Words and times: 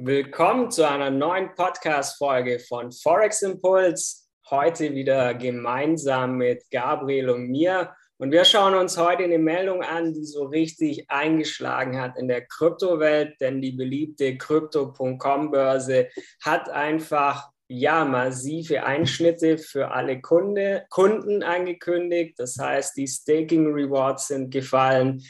Willkommen 0.00 0.70
zu 0.70 0.88
einer 0.88 1.10
neuen 1.10 1.56
Podcast-Folge 1.56 2.60
von 2.60 2.92
Forex 2.92 3.42
Impuls. 3.42 4.28
Heute 4.48 4.94
wieder 4.94 5.34
gemeinsam 5.34 6.36
mit 6.36 6.62
Gabriel 6.70 7.30
und 7.30 7.48
mir. 7.48 7.92
Und 8.16 8.30
wir 8.30 8.44
schauen 8.44 8.74
uns 8.74 8.96
heute 8.96 9.24
eine 9.24 9.38
Meldung 9.38 9.82
an, 9.82 10.14
die 10.14 10.24
so 10.24 10.44
richtig 10.44 11.10
eingeschlagen 11.10 12.00
hat 12.00 12.16
in 12.16 12.28
der 12.28 12.46
Kryptowelt, 12.46 13.40
denn 13.40 13.60
die 13.60 13.72
beliebte 13.72 14.38
Crypto.com-Börse 14.38 16.10
hat 16.44 16.70
einfach 16.70 17.48
ja, 17.66 18.04
massive 18.04 18.84
Einschnitte 18.84 19.58
für 19.58 19.90
alle 19.90 20.20
Kunde, 20.20 20.86
Kunden 20.90 21.42
angekündigt. 21.42 22.38
Das 22.38 22.56
heißt, 22.56 22.96
die 22.96 23.08
Staking 23.08 23.72
Rewards 23.72 24.28
sind 24.28 24.52
gefallen 24.52 25.24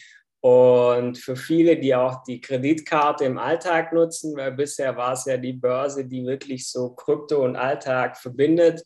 und 0.49 1.19
für 1.19 1.37
viele, 1.37 1.77
die 1.79 1.95
auch 1.95 2.23
die 2.23 2.41
Kreditkarte 2.41 3.25
im 3.27 3.37
Alltag 3.37 3.93
nutzen, 3.93 4.35
weil 4.37 4.53
bisher 4.53 4.97
war 4.97 5.13
es 5.13 5.27
ja 5.27 5.37
die 5.37 5.53
Börse, 5.53 6.07
die 6.07 6.25
wirklich 6.25 6.71
so 6.71 6.91
Krypto 6.95 7.45
und 7.45 7.57
Alltag 7.57 8.17
verbindet, 8.17 8.83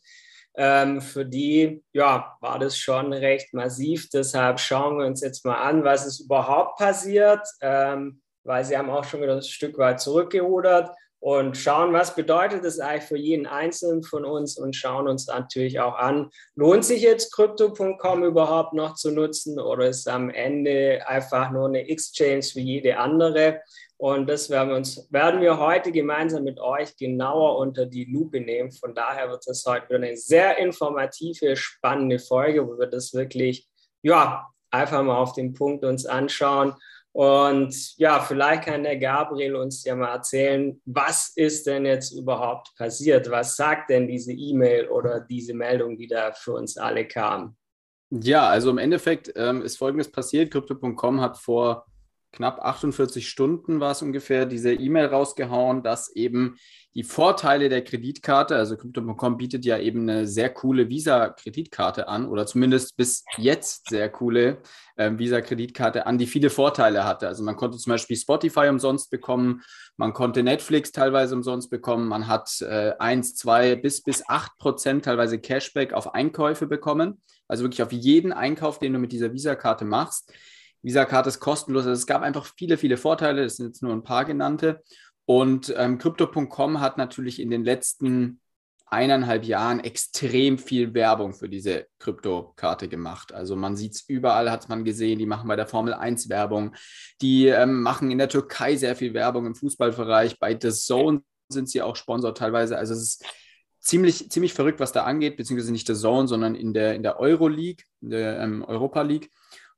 ähm, 0.55 0.99
für 0.99 1.25
die 1.25 1.81
ja, 1.93 2.35
war 2.41 2.59
das 2.59 2.77
schon 2.77 3.13
recht 3.13 3.53
massiv. 3.53 4.09
Deshalb 4.09 4.59
schauen 4.59 4.97
wir 4.97 5.05
uns 5.05 5.21
jetzt 5.21 5.45
mal 5.45 5.55
an, 5.55 5.85
was 5.85 6.05
ist 6.05 6.19
überhaupt 6.19 6.79
passiert, 6.79 7.47
ähm, 7.61 8.21
weil 8.43 8.65
sie 8.65 8.77
haben 8.77 8.89
auch 8.89 9.05
schon 9.05 9.21
wieder 9.21 9.35
ein 9.35 9.41
Stück 9.41 9.77
weit 9.77 10.01
zurückgerudert 10.01 10.89
und 11.23 11.55
schauen, 11.55 11.93
was 11.93 12.15
bedeutet 12.15 12.65
das 12.65 12.79
eigentlich 12.79 13.03
für 13.03 13.17
jeden 13.17 13.47
Einzelnen 13.47 14.03
von 14.03 14.25
uns 14.25 14.57
und 14.57 14.75
schauen 14.75 15.07
uns 15.07 15.27
natürlich 15.27 15.79
auch 15.79 15.95
an, 15.95 16.29
lohnt 16.53 16.83
sich 16.83 17.01
jetzt 17.01 17.31
Crypto.com 17.33 18.25
überhaupt 18.25 18.73
noch 18.73 18.95
zu 18.95 19.09
nutzen 19.09 19.57
oder 19.57 19.87
ist 19.87 20.09
am 20.09 20.29
Ende 20.29 21.07
einfach 21.07 21.49
nur 21.51 21.69
eine 21.69 21.87
Exchange 21.87 22.43
wie 22.55 22.63
jede 22.63 22.97
andere? 22.97 23.61
Und 23.95 24.29
das 24.29 24.49
werden 24.49 24.67
wir, 24.67 24.75
uns, 24.75 25.07
werden 25.13 25.39
wir 25.39 25.59
heute 25.59 25.93
gemeinsam 25.93 26.43
mit 26.43 26.59
euch 26.59 26.97
genauer 26.97 27.57
unter 27.57 27.85
die 27.85 28.03
Lupe 28.03 28.41
nehmen. 28.41 28.73
Von 28.73 28.93
daher 28.93 29.29
wird 29.29 29.47
es 29.47 29.63
heute 29.65 29.87
wieder 29.87 30.05
eine 30.05 30.17
sehr 30.17 30.57
informative, 30.57 31.55
spannende 31.55 32.19
Folge, 32.19 32.67
wo 32.67 32.77
wir 32.77 32.87
das 32.87 33.13
wirklich, 33.13 33.65
ja, 34.01 34.49
einfach 34.71 35.01
mal 35.01 35.15
auf 35.15 35.31
den 35.31 35.53
Punkt 35.53 35.85
uns 35.85 36.05
anschauen 36.05 36.73
und 37.13 37.95
ja, 37.97 38.19
vielleicht 38.21 38.65
kann 38.65 38.83
der 38.83 38.97
Gabriel 38.97 39.55
uns 39.55 39.83
ja 39.83 39.95
mal 39.95 40.13
erzählen, 40.13 40.81
was 40.85 41.31
ist 41.35 41.67
denn 41.67 41.85
jetzt 41.85 42.11
überhaupt 42.11 42.75
passiert? 42.75 43.29
Was 43.29 43.55
sagt 43.55 43.91
denn 43.91 44.07
diese 44.07 44.31
E-Mail 44.31 44.87
oder 44.87 45.19
diese 45.19 45.53
Meldung, 45.53 45.95
die 45.95 46.07
da 46.07 46.31
für 46.33 46.53
uns 46.53 46.75
alle 46.75 47.07
kam? 47.07 47.55
Ja, 48.09 48.47
also 48.47 48.71
im 48.71 48.79
Endeffekt 48.79 49.31
ähm, 49.35 49.61
ist 49.61 49.77
Folgendes 49.77 50.11
passiert. 50.11 50.51
Crypto.com 50.51 51.21
hat 51.21 51.37
vor 51.37 51.85
knapp 52.33 52.59
48 52.59 53.29
Stunden 53.29 53.79
war 53.79 53.91
es 53.91 54.01
ungefähr, 54.01 54.45
diese 54.45 54.73
E-Mail 54.73 55.05
rausgehauen, 55.05 55.83
dass 55.83 56.09
eben 56.13 56.57
die 56.95 57.03
Vorteile 57.03 57.69
der 57.69 57.83
Kreditkarte, 57.83 58.55
also 58.55 58.75
Crypto.com 58.77 59.37
bietet 59.37 59.65
ja 59.65 59.79
eben 59.79 60.01
eine 60.01 60.27
sehr 60.27 60.49
coole 60.51 60.89
Visa-Kreditkarte 60.89 62.07
an 62.07 62.27
oder 62.27 62.45
zumindest 62.45 62.97
bis 62.97 63.23
jetzt 63.37 63.89
sehr 63.89 64.09
coole 64.09 64.61
äh, 64.95 65.11
Visa-Kreditkarte 65.15 66.05
an, 66.05 66.17
die 66.17 66.27
viele 66.27 66.49
Vorteile 66.49 67.05
hatte. 67.05 67.27
Also 67.27 67.43
man 67.43 67.55
konnte 67.55 67.77
zum 67.77 67.91
Beispiel 67.91 68.17
Spotify 68.17 68.67
umsonst 68.67 69.09
bekommen, 69.09 69.63
man 69.97 70.13
konnte 70.13 70.43
Netflix 70.43 70.91
teilweise 70.91 71.35
umsonst 71.35 71.69
bekommen, 71.71 72.07
man 72.07 72.27
hat 72.27 72.61
äh, 72.61 72.93
1, 72.99 73.35
2 73.35 73.75
bis, 73.75 74.03
bis 74.03 74.27
8 74.27 74.57
Prozent 74.57 75.05
teilweise 75.05 75.39
Cashback 75.39 75.93
auf 75.93 76.13
Einkäufe 76.13 76.67
bekommen. 76.67 77.21
Also 77.47 77.63
wirklich 77.63 77.83
auf 77.83 77.91
jeden 77.91 78.33
Einkauf, 78.33 78.79
den 78.79 78.93
du 78.93 78.99
mit 78.99 79.11
dieser 79.11 79.33
Visa-Karte 79.33 79.85
machst. 79.85 80.31
Visa-Karte 80.83 81.29
ist 81.29 81.39
kostenlos. 81.39 81.85
Also 81.85 81.99
es 81.99 82.07
gab 82.07 82.21
einfach 82.21 82.45
viele, 82.45 82.77
viele 82.77 82.97
Vorteile. 82.97 83.43
Das 83.43 83.55
sind 83.55 83.67
jetzt 83.67 83.81
nur 83.81 83.93
ein 83.93 84.03
paar 84.03 84.25
genannte. 84.25 84.83
Und 85.25 85.73
ähm, 85.77 85.97
Crypto.com 85.97 86.79
hat 86.79 86.97
natürlich 86.97 87.41
in 87.41 87.49
den 87.49 87.63
letzten 87.63 88.41
eineinhalb 88.93 89.43
Jahren 89.43 89.79
extrem 89.79 90.59
viel 90.59 90.93
Werbung 90.93 91.33
für 91.33 91.49
diese 91.49 91.87
Kryptokarte 91.97 92.87
gemacht. 92.87 93.33
Also 93.33 93.55
man 93.55 93.75
sieht 93.75 93.95
es 93.95 94.07
überall, 94.07 94.51
hat 94.51 94.69
man 94.69 94.85
gesehen, 94.85 95.17
die 95.17 95.25
machen 95.25 95.47
bei 95.47 95.55
der 95.55 95.65
Formel 95.65 95.95
1 95.95 96.29
Werbung, 96.29 96.75
die 97.19 97.47
ähm, 97.47 97.81
machen 97.81 98.11
in 98.11 98.19
der 98.19 98.29
Türkei 98.29 98.75
sehr 98.75 98.95
viel 98.95 99.15
Werbung 99.15 99.47
im 99.47 99.55
Fußballbereich, 99.55 100.37
bei 100.37 100.57
The 100.59 100.71
Zone 100.71 101.23
sind 101.49 101.69
sie 101.69 101.81
auch 101.81 101.95
Sponsor 101.95 102.35
teilweise. 102.35 102.77
Also 102.77 102.93
es 102.93 103.01
ist 103.01 103.25
ziemlich, 103.79 104.29
ziemlich 104.29 104.53
verrückt, 104.53 104.79
was 104.79 104.91
da 104.91 105.05
angeht, 105.05 105.37
beziehungsweise 105.37 105.71
nicht 105.71 105.87
The 105.87 105.95
Zone, 105.95 106.27
sondern 106.27 106.53
in 106.53 106.73
der, 106.73 106.93
in 106.93 107.01
der 107.01 107.19
Euro 107.19 107.47
League, 107.47 107.85
in 108.01 108.11
der 108.11 108.39
ähm, 108.41 108.63
Europa 108.63 109.01
League 109.01 109.31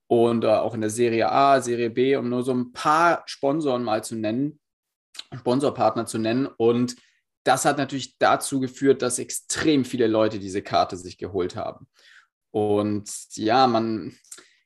und 0.08 0.44
äh, 0.44 0.48
auch 0.48 0.74
in 0.74 0.82
der 0.82 0.90
Serie 0.90 1.32
A, 1.32 1.62
Serie 1.62 1.90
B, 1.90 2.16
um 2.16 2.30
nur 2.30 2.44
so 2.44 2.54
ein 2.54 2.72
paar 2.72 3.24
Sponsoren 3.26 3.84
mal 3.84 4.04
zu 4.04 4.16
nennen, 4.16 4.60
Sponsorpartner 5.34 6.06
zu 6.06 6.18
nennen. 6.18 6.46
Und 6.46 6.96
das 7.44 7.66
hat 7.66 7.78
natürlich 7.78 8.18
dazu 8.18 8.60
geführt, 8.60 9.02
dass 9.02 9.20
extrem 9.20 9.86
viele 9.86 10.08
Leute 10.08 10.40
diese 10.40 10.62
Karte 10.62 10.98
sich 10.98 11.18
geholt 11.18 11.56
haben. 11.56 11.88
Und 12.52 13.10
ja, 13.36 13.68
man, 13.68 14.16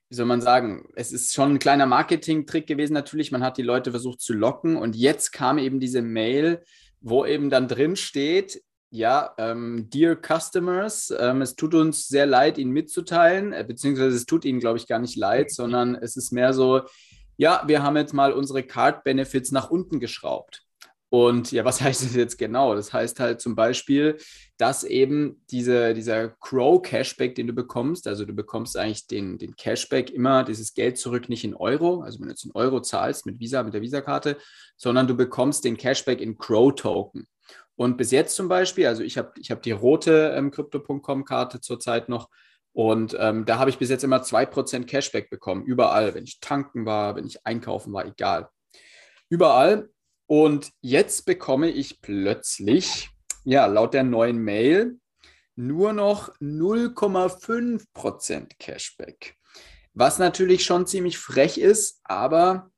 wie 0.09 0.15
soll 0.15 0.25
man 0.25 0.41
sagen, 0.41 0.89
es 0.95 1.11
ist 1.11 1.33
schon 1.33 1.53
ein 1.53 1.59
kleiner 1.59 1.85
Marketing-Trick 1.85 2.67
gewesen 2.67 2.93
natürlich. 2.93 3.31
Man 3.31 3.43
hat 3.43 3.57
die 3.57 3.63
Leute 3.63 3.91
versucht 3.91 4.21
zu 4.21 4.33
locken 4.33 4.75
und 4.75 4.95
jetzt 4.95 5.31
kam 5.31 5.57
eben 5.57 5.79
diese 5.79 6.01
Mail, 6.01 6.63
wo 7.01 7.25
eben 7.25 7.49
dann 7.49 7.67
drin 7.67 7.95
steht, 7.95 8.61
ja, 8.91 9.33
ähm, 9.37 9.87
dear 9.89 10.15
Customers, 10.15 11.13
ähm, 11.17 11.41
es 11.41 11.55
tut 11.55 11.75
uns 11.75 12.07
sehr 12.07 12.25
leid, 12.25 12.57
Ihnen 12.57 12.71
mitzuteilen, 12.71 13.53
äh, 13.53 13.63
beziehungsweise 13.67 14.15
es 14.15 14.25
tut 14.25 14.45
Ihnen, 14.45 14.59
glaube 14.59 14.77
ich, 14.77 14.87
gar 14.87 14.99
nicht 14.99 15.15
leid, 15.15 15.51
sondern 15.51 15.95
es 15.95 16.17
ist 16.17 16.31
mehr 16.31 16.53
so, 16.53 16.81
ja, 17.37 17.63
wir 17.67 17.83
haben 17.83 17.97
jetzt 17.97 18.13
mal 18.13 18.33
unsere 18.33 18.63
Card-Benefits 18.63 19.51
nach 19.51 19.69
unten 19.69 19.99
geschraubt. 19.99 20.63
Und 21.09 21.51
ja, 21.51 21.65
was 21.65 21.81
heißt 21.81 22.03
das 22.03 22.15
jetzt 22.15 22.37
genau? 22.37 22.75
Das 22.75 22.93
heißt 22.93 23.19
halt 23.19 23.41
zum 23.41 23.55
Beispiel, 23.55 24.17
dass 24.57 24.83
eben 24.83 25.41
diese, 25.51 25.93
dieser 25.93 26.29
Crow-Cashback, 26.29 27.35
den 27.35 27.47
du 27.47 27.53
bekommst, 27.53 28.07
also 28.07 28.25
du 28.25 28.33
bekommst 28.33 28.77
eigentlich 28.77 29.07
den, 29.07 29.37
den 29.37 29.55
Cashback 29.55 30.11
immer, 30.11 30.43
dieses 30.43 30.73
Geld 30.73 30.97
zurück 30.97 31.29
nicht 31.29 31.43
in 31.43 31.55
Euro, 31.55 32.01
also 32.01 32.19
wenn 32.19 32.27
du 32.27 32.31
jetzt 32.31 32.45
in 32.45 32.51
Euro 32.53 32.81
zahlst 32.81 33.25
mit 33.25 33.39
Visa, 33.39 33.63
mit 33.63 33.73
der 33.73 33.81
Visa-Karte, 33.81 34.37
sondern 34.77 35.07
du 35.07 35.15
bekommst 35.15 35.63
den 35.63 35.77
Cashback 35.77 36.21
in 36.21 36.37
Crow-Token. 36.37 37.27
Und 37.79 37.95
bis 37.95 38.11
jetzt 38.11 38.35
zum 38.35 38.49
Beispiel, 38.49 38.87
also 38.87 39.03
ich 39.03 39.17
habe 39.17 39.31
ich 39.39 39.51
hab 39.51 39.63
die 39.63 39.71
rote 39.71 40.33
ähm, 40.35 40.51
Crypto.com-Karte 40.51 41.61
zurzeit 41.61 42.09
noch 42.09 42.29
und 42.73 43.15
ähm, 43.17 43.45
da 43.45 43.57
habe 43.57 43.69
ich 43.69 43.77
bis 43.77 43.89
jetzt 43.89 44.03
immer 44.03 44.21
2% 44.21 44.83
Cashback 44.83 45.29
bekommen, 45.29 45.63
überall, 45.63 46.13
wenn 46.13 46.25
ich 46.25 46.41
tanken 46.41 46.85
war, 46.85 47.15
wenn 47.15 47.25
ich 47.25 47.45
einkaufen 47.45 47.93
war, 47.93 48.05
egal. 48.05 48.49
Überall. 49.29 49.87
Und 50.25 50.71
jetzt 50.81 51.25
bekomme 51.25 51.69
ich 51.69 52.01
plötzlich, 52.01 53.11
ja, 53.45 53.65
laut 53.65 53.93
der 53.93 54.03
neuen 54.03 54.39
Mail, 54.39 54.99
nur 55.55 55.93
noch 55.93 56.35
0,5% 56.41 58.57
Cashback. 58.59 59.37
Was 59.93 60.19
natürlich 60.19 60.65
schon 60.65 60.85
ziemlich 60.85 61.17
frech 61.17 61.57
ist, 61.57 62.01
aber 62.03 62.71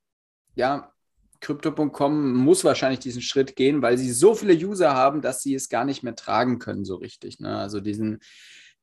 ja, 0.53 0.93
Crypto.com 1.41 2.33
muss 2.33 2.63
wahrscheinlich 2.63 2.99
diesen 2.99 3.21
Schritt 3.21 3.55
gehen, 3.55 3.81
weil 3.81 3.97
sie 3.97 4.11
so 4.11 4.35
viele 4.35 4.53
User 4.53 4.93
haben, 4.93 5.21
dass 5.21 5.41
sie 5.41 5.55
es 5.55 5.69
gar 5.69 5.85
nicht 5.85 6.03
mehr 6.03 6.15
tragen 6.15 6.59
können, 6.59 6.85
so 6.85 6.95
richtig. 6.95 7.39
Ne? 7.39 7.57
Also 7.57 7.79
diesen, 7.79 8.19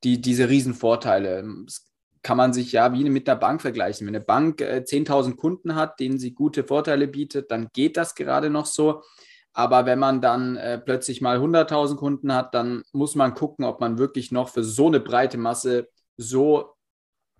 die, 0.04 0.20
diese 0.20 0.48
Riesenvorteile. 0.48 1.44
Das 1.64 1.86
kann 2.22 2.36
man 2.36 2.52
sich 2.52 2.72
ja 2.72 2.92
wie 2.92 3.08
mit 3.08 3.28
einer 3.28 3.38
Bank 3.38 3.62
vergleichen. 3.62 4.06
Wenn 4.06 4.16
eine 4.16 4.24
Bank 4.24 4.60
äh, 4.60 4.82
10.000 4.84 5.36
Kunden 5.36 5.74
hat, 5.76 6.00
denen 6.00 6.18
sie 6.18 6.34
gute 6.34 6.64
Vorteile 6.64 7.06
bietet, 7.06 7.50
dann 7.50 7.68
geht 7.72 7.96
das 7.96 8.14
gerade 8.14 8.50
noch 8.50 8.66
so. 8.66 9.02
Aber 9.52 9.86
wenn 9.86 9.98
man 9.98 10.20
dann 10.20 10.56
äh, 10.56 10.78
plötzlich 10.78 11.20
mal 11.20 11.38
100.000 11.38 11.96
Kunden 11.96 12.34
hat, 12.34 12.54
dann 12.54 12.82
muss 12.92 13.14
man 13.14 13.34
gucken, 13.34 13.64
ob 13.64 13.80
man 13.80 13.98
wirklich 13.98 14.30
noch 14.30 14.48
für 14.48 14.64
so 14.64 14.88
eine 14.88 15.00
breite 15.00 15.38
Masse 15.38 15.88
so 16.16 16.74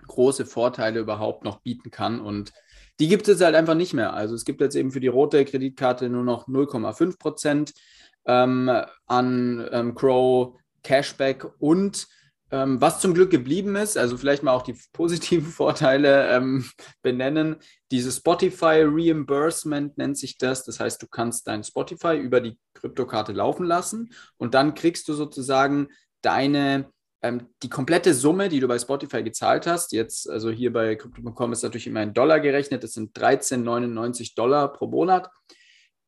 große 0.07 0.47
Vorteile 0.47 1.01
überhaupt 1.01 1.45
noch 1.45 1.61
bieten 1.61 1.91
kann. 1.91 2.21
Und 2.21 2.53
die 3.01 3.09
gibt 3.09 3.29
es 3.29 3.41
halt 3.41 3.55
einfach 3.55 3.75
nicht 3.75 3.95
mehr. 3.95 4.15
Also 4.15 4.35
es 4.35 4.45
gibt 4.45 4.61
jetzt 4.61 4.75
eben 4.75 4.91
für 4.91 5.01
die 5.01 5.09
rote 5.09 5.45
Kreditkarte 5.45 6.09
nur 6.09 6.25
noch 6.25 6.49
0,5 6.49 7.19
Prozent 7.19 7.75
ähm, 8.27 8.71
an 9.07 9.69
ähm, 9.73 9.95
Crow 9.95 10.57
Cashback 10.83 11.47
und 11.59 12.09
ähm, 12.51 12.81
was 12.81 13.01
zum 13.01 13.13
Glück 13.13 13.31
geblieben 13.31 13.77
ist, 13.77 13.99
also 13.99 14.17
vielleicht 14.17 14.43
mal 14.43 14.53
auch 14.53 14.63
die 14.63 14.75
positiven 14.93 15.49
Vorteile 15.49 16.31
ähm, 16.31 16.65
benennen. 17.03 17.57
Diese 17.91 18.11
Spotify 18.11 18.85
Reimbursement 18.87 19.99
nennt 19.99 20.17
sich 20.17 20.39
das. 20.39 20.65
Das 20.65 20.81
heißt, 20.81 21.03
du 21.03 21.07
kannst 21.09 21.47
dein 21.47 21.63
Spotify 21.63 22.17
über 22.17 22.41
die 22.41 22.59
Kryptokarte 22.75 23.33
laufen 23.33 23.67
lassen 23.67 24.15
und 24.39 24.55
dann 24.55 24.75
kriegst 24.75 25.09
du 25.09 25.15
sozusagen 25.15 25.89
deine 26.23 26.91
ähm, 27.23 27.49
die 27.63 27.69
komplette 27.69 28.15
Summe, 28.15 28.49
die 28.49 28.61
du 28.61 28.69
bei 28.69 28.79
Spotify 28.79 29.23
gezahlt 29.23 29.67
hast, 29.67 29.93
jetzt, 29.93 30.29
also 30.29 30.51
hier 30.51 30.73
bei 30.73 30.95
Crypto.com 30.95 31.53
ist 31.53 31.63
natürlich 31.63 31.87
immer 31.87 32.03
in 32.03 32.15
Dollar 32.15 32.41
gerechnet, 32.41 32.85
das 32.85 32.93
sind 32.93 33.17
13,99 33.17 34.35
Dollar 34.35 34.73
pro 34.73 34.87
Monat, 34.87 35.31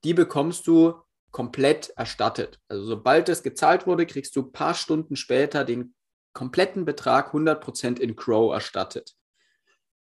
die 0.04 0.14
bekommst 0.14 0.66
du 0.66 0.94
komplett 1.30 1.90
erstattet. 1.96 2.58
Also 2.68 2.84
sobald 2.84 3.28
das 3.28 3.42
gezahlt 3.42 3.86
wurde, 3.86 4.06
kriegst 4.06 4.34
du 4.36 4.42
ein 4.42 4.52
paar 4.52 4.74
Stunden 4.74 5.16
später 5.16 5.64
den 5.64 5.94
kompletten 6.32 6.84
Betrag 6.84 7.32
100% 7.32 7.98
in 7.98 8.16
Crow 8.16 8.52
erstattet. 8.52 9.14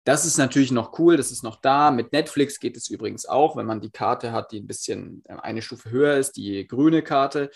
Das 0.04 0.26
ist 0.26 0.38
natürlich 0.38 0.72
noch 0.72 0.98
cool, 1.00 1.18
das 1.18 1.32
ist 1.32 1.44
noch 1.44 1.58
da. 1.58 1.92
Mit 1.92 2.14
Netflix 2.14 2.60
geht 2.60 2.78
es 2.78 2.90
übrigens 2.90 3.26
auch, 3.26 3.58
wenn 3.58 3.66
man 3.66 3.82
die 3.82 3.92
Karte 3.92 4.32
hat, 4.32 4.52
die 4.52 4.62
ein 4.62 4.68
bisschen 4.68 5.22
äh, 5.26 5.34
eine 5.34 5.62
Stufe 5.62 5.92
höher 5.92 6.16
ist, 6.16 6.38
die 6.38 6.66
grüne 6.66 7.02
Karte. 7.02 7.52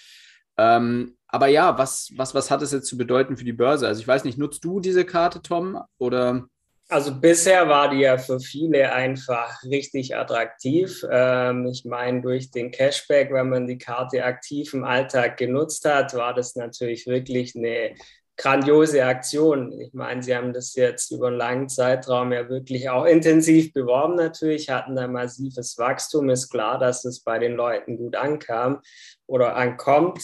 Ähm, 0.57 1.17
aber 1.27 1.47
ja, 1.47 1.77
was, 1.77 2.11
was, 2.17 2.35
was 2.35 2.51
hat 2.51 2.61
es 2.61 2.73
jetzt 2.73 2.87
zu 2.87 2.97
bedeuten 2.97 3.37
für 3.37 3.45
die 3.45 3.53
Börse? 3.53 3.87
Also 3.87 4.01
ich 4.01 4.07
weiß 4.07 4.25
nicht, 4.25 4.37
nutzt 4.37 4.63
du 4.65 4.79
diese 4.81 5.05
Karte, 5.05 5.41
Tom? 5.41 5.81
Oder? 5.97 6.45
Also 6.89 7.15
bisher 7.15 7.69
war 7.69 7.89
die 7.89 8.01
ja 8.01 8.17
für 8.17 8.41
viele 8.41 8.91
einfach 8.91 9.63
richtig 9.63 10.17
attraktiv. 10.17 11.05
Ähm, 11.09 11.67
ich 11.67 11.85
meine, 11.85 12.21
durch 12.21 12.51
den 12.51 12.69
Cashback, 12.69 13.31
wenn 13.31 13.47
man 13.47 13.65
die 13.65 13.77
Karte 13.77 14.25
aktiv 14.25 14.73
im 14.73 14.83
Alltag 14.83 15.37
genutzt 15.37 15.85
hat, 15.85 16.13
war 16.15 16.33
das 16.33 16.57
natürlich 16.57 17.07
wirklich 17.07 17.55
eine 17.55 17.95
grandiose 18.35 19.05
Aktion. 19.05 19.79
Ich 19.79 19.93
meine, 19.93 20.21
sie 20.21 20.35
haben 20.35 20.51
das 20.51 20.75
jetzt 20.75 21.11
über 21.11 21.27
einen 21.27 21.37
langen 21.37 21.69
Zeitraum 21.69 22.33
ja 22.33 22.49
wirklich 22.49 22.89
auch 22.89 23.05
intensiv 23.05 23.71
beworben 23.71 24.15
natürlich, 24.15 24.69
hatten 24.69 24.97
da 24.97 25.07
massives 25.07 25.77
Wachstum. 25.77 26.29
Ist 26.29 26.49
klar, 26.49 26.77
dass 26.77 27.05
es 27.05 27.21
bei 27.21 27.39
den 27.39 27.53
Leuten 27.53 27.95
gut 27.95 28.17
ankam 28.17 28.81
oder 29.27 29.55
ankommt 29.55 30.19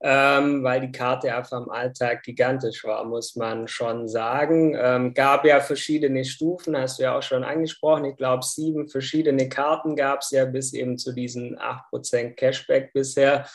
ähm, 0.00 0.62
weil 0.62 0.80
die 0.80 0.92
Karte 0.92 1.34
einfach 1.34 1.60
im 1.60 1.70
Alltag 1.70 2.22
gigantisch 2.22 2.84
war, 2.84 3.04
muss 3.04 3.34
man 3.34 3.66
schon 3.66 4.08
sagen. 4.08 4.76
Ähm, 4.78 5.12
gab 5.12 5.44
ja 5.44 5.60
verschiedene 5.60 6.24
Stufen, 6.24 6.76
hast 6.76 6.98
du 6.98 7.02
ja 7.02 7.18
auch 7.18 7.22
schon 7.22 7.42
angesprochen. 7.42 8.04
Ich 8.04 8.16
glaube, 8.16 8.44
sieben 8.44 8.88
verschiedene 8.88 9.48
Karten 9.48 9.96
gab 9.96 10.20
es 10.20 10.30
ja 10.30 10.44
bis 10.44 10.72
eben 10.72 10.98
zu 10.98 11.12
diesen 11.12 11.58
8% 11.58 12.34
Cashback 12.34 12.92
bisher. 12.92 13.48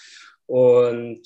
Und 0.46 1.22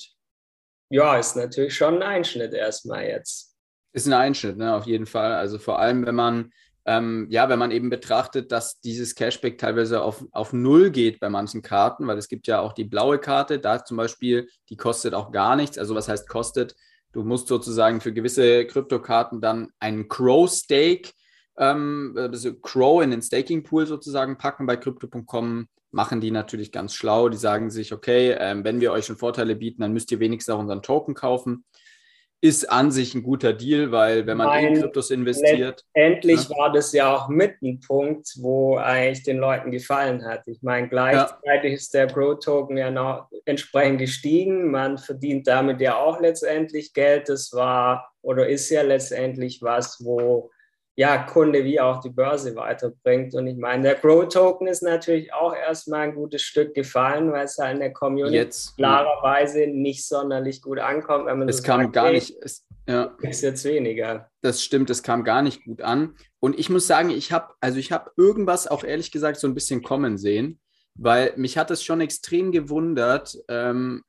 ja, 0.90 1.18
ist 1.18 1.36
natürlich 1.36 1.74
schon 1.74 1.96
ein 1.96 2.02
Einschnitt 2.02 2.54
erstmal 2.54 3.04
jetzt. 3.06 3.56
Ist 3.92 4.06
ein 4.06 4.12
Einschnitt, 4.12 4.56
ne, 4.56 4.74
auf 4.74 4.86
jeden 4.86 5.06
Fall. 5.06 5.34
Also 5.34 5.58
vor 5.58 5.80
allem, 5.80 6.06
wenn 6.06 6.14
man 6.14 6.52
ähm, 6.88 7.26
ja, 7.28 7.50
wenn 7.50 7.58
man 7.58 7.70
eben 7.70 7.90
betrachtet, 7.90 8.50
dass 8.50 8.80
dieses 8.80 9.14
Cashback 9.14 9.58
teilweise 9.58 10.00
auf, 10.00 10.24
auf 10.32 10.54
Null 10.54 10.90
geht 10.90 11.20
bei 11.20 11.28
manchen 11.28 11.60
Karten, 11.60 12.06
weil 12.06 12.16
es 12.16 12.28
gibt 12.28 12.46
ja 12.46 12.60
auch 12.60 12.72
die 12.72 12.84
blaue 12.84 13.18
Karte, 13.18 13.58
da 13.58 13.84
zum 13.84 13.98
Beispiel, 13.98 14.48
die 14.70 14.78
kostet 14.78 15.12
auch 15.12 15.30
gar 15.30 15.54
nichts. 15.54 15.76
Also 15.76 15.94
was 15.94 16.08
heißt 16.08 16.30
kostet? 16.30 16.74
Du 17.12 17.24
musst 17.24 17.46
sozusagen 17.46 18.00
für 18.00 18.14
gewisse 18.14 18.64
Kryptokarten 18.64 19.42
dann 19.42 19.68
einen 19.80 20.08
Crow-Stake, 20.08 21.10
ähm, 21.58 22.14
also 22.16 22.54
Crow 22.54 23.02
in 23.02 23.10
den 23.10 23.20
Staking-Pool 23.20 23.86
sozusagen 23.86 24.38
packen. 24.38 24.64
Bei 24.64 24.78
Crypto.com 24.78 25.68
machen 25.90 26.22
die 26.22 26.30
natürlich 26.30 26.72
ganz 26.72 26.94
schlau. 26.94 27.28
Die 27.28 27.36
sagen 27.36 27.70
sich, 27.70 27.92
okay, 27.92 28.34
ähm, 28.38 28.64
wenn 28.64 28.80
wir 28.80 28.92
euch 28.92 29.04
schon 29.04 29.18
Vorteile 29.18 29.56
bieten, 29.56 29.82
dann 29.82 29.92
müsst 29.92 30.10
ihr 30.10 30.20
wenigstens 30.20 30.54
auch 30.54 30.58
unseren 30.58 30.80
Token 30.80 31.12
kaufen 31.12 31.66
ist 32.40 32.70
an 32.70 32.92
sich 32.92 33.14
ein 33.14 33.24
guter 33.24 33.52
Deal, 33.52 33.90
weil 33.90 34.26
wenn 34.26 34.36
man 34.36 34.64
in 34.64 34.80
Kryptos 34.80 35.10
investiert. 35.10 35.84
Endlich 35.92 36.48
ne? 36.48 36.56
war 36.56 36.72
das 36.72 36.92
ja 36.92 37.14
auch 37.14 37.28
mit 37.28 37.60
ein 37.62 37.80
Punkt, 37.80 38.28
wo 38.40 38.76
eigentlich 38.76 39.24
den 39.24 39.38
Leuten 39.38 39.72
gefallen 39.72 40.24
hat. 40.24 40.46
Ich 40.46 40.62
meine, 40.62 40.88
gleichzeitig 40.88 41.70
ja. 41.70 41.76
ist 41.76 41.94
der 41.94 42.06
Pro-Token 42.06 42.76
ja 42.76 42.90
noch 42.92 43.28
entsprechend 43.44 43.98
gestiegen. 43.98 44.70
Man 44.70 44.98
verdient 44.98 45.48
damit 45.48 45.80
ja 45.80 45.96
auch 45.96 46.20
letztendlich 46.20 46.92
Geld. 46.92 47.28
Das 47.28 47.52
war 47.52 48.12
oder 48.22 48.48
ist 48.48 48.70
ja 48.70 48.82
letztendlich 48.82 49.60
was, 49.62 50.04
wo 50.04 50.50
ja, 50.98 51.16
Kunde 51.16 51.64
wie 51.64 51.80
auch 51.80 52.00
die 52.00 52.10
Börse 52.10 52.56
weiterbringt. 52.56 53.32
Und 53.36 53.46
ich 53.46 53.56
meine, 53.56 53.84
der 53.84 53.94
Grow-Token 53.94 54.66
ist 54.66 54.82
natürlich 54.82 55.32
auch 55.32 55.54
erstmal 55.54 56.00
ein 56.00 56.14
gutes 56.16 56.42
Stück 56.42 56.74
gefallen, 56.74 57.30
weil 57.30 57.44
es 57.44 57.56
halt 57.56 57.74
in 57.74 57.78
der 57.78 57.92
Community 57.92 58.34
jetzt, 58.34 58.76
klarerweise 58.76 59.68
nicht 59.68 60.04
sonderlich 60.08 60.60
gut 60.60 60.80
ankommt. 60.80 61.26
Wenn 61.26 61.38
man 61.38 61.48
es 61.48 61.62
kam 61.62 61.82
sagt, 61.82 61.92
gar 61.92 62.10
nicht. 62.10 62.34
Es, 62.42 62.66
ja. 62.88 63.16
Ist 63.20 63.42
jetzt 63.42 63.64
weniger. 63.64 64.28
Das 64.40 64.60
stimmt, 64.60 64.90
es 64.90 65.04
kam 65.04 65.22
gar 65.22 65.40
nicht 65.40 65.64
gut 65.64 65.82
an. 65.82 66.16
Und 66.40 66.58
ich 66.58 66.68
muss 66.68 66.88
sagen, 66.88 67.10
ich 67.10 67.30
habe, 67.30 67.54
also 67.60 67.78
ich 67.78 67.92
habe 67.92 68.10
irgendwas 68.16 68.66
auch 68.66 68.82
ehrlich 68.82 69.12
gesagt 69.12 69.38
so 69.38 69.46
ein 69.46 69.54
bisschen 69.54 69.84
kommen 69.84 70.18
sehen, 70.18 70.58
weil 70.96 71.32
mich 71.36 71.56
hat 71.58 71.70
es 71.70 71.84
schon 71.84 72.00
extrem 72.00 72.50
gewundert, 72.50 73.38
ähm, 73.46 74.02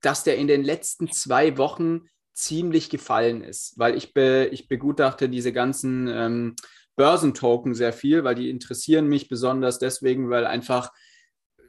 dass 0.00 0.24
der 0.24 0.36
in 0.36 0.48
den 0.48 0.64
letzten 0.64 1.12
zwei 1.12 1.56
Wochen 1.58 2.08
ziemlich 2.34 2.90
gefallen 2.90 3.42
ist, 3.42 3.78
weil 3.78 3.96
ich, 3.96 4.12
be, 4.12 4.48
ich 4.52 4.68
begutachte 4.68 5.28
diese 5.28 5.52
ganzen 5.52 6.08
ähm, 6.08 6.56
Börsentoken 6.96 7.74
sehr 7.74 7.92
viel, 7.92 8.24
weil 8.24 8.34
die 8.34 8.50
interessieren 8.50 9.06
mich 9.06 9.28
besonders 9.28 9.78
deswegen, 9.78 10.30
weil 10.30 10.46
einfach 10.46 10.92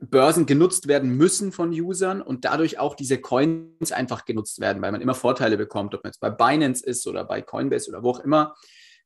Börsen 0.01 0.45
genutzt 0.45 0.87
werden 0.87 1.15
müssen 1.15 1.51
von 1.51 1.69
Usern 1.69 2.21
und 2.21 2.45
dadurch 2.45 2.79
auch 2.79 2.95
diese 2.95 3.19
Coins 3.19 3.91
einfach 3.91 4.25
genutzt 4.25 4.59
werden, 4.59 4.81
weil 4.81 4.91
man 4.91 5.01
immer 5.01 5.15
Vorteile 5.15 5.57
bekommt, 5.57 5.95
ob 5.95 6.03
man 6.03 6.09
jetzt 6.09 6.19
bei 6.19 6.29
Binance 6.29 6.85
ist 6.85 7.07
oder 7.07 7.23
bei 7.23 7.41
Coinbase 7.41 7.89
oder 7.89 8.03
wo 8.03 8.11
auch 8.11 8.19
immer. 8.19 8.55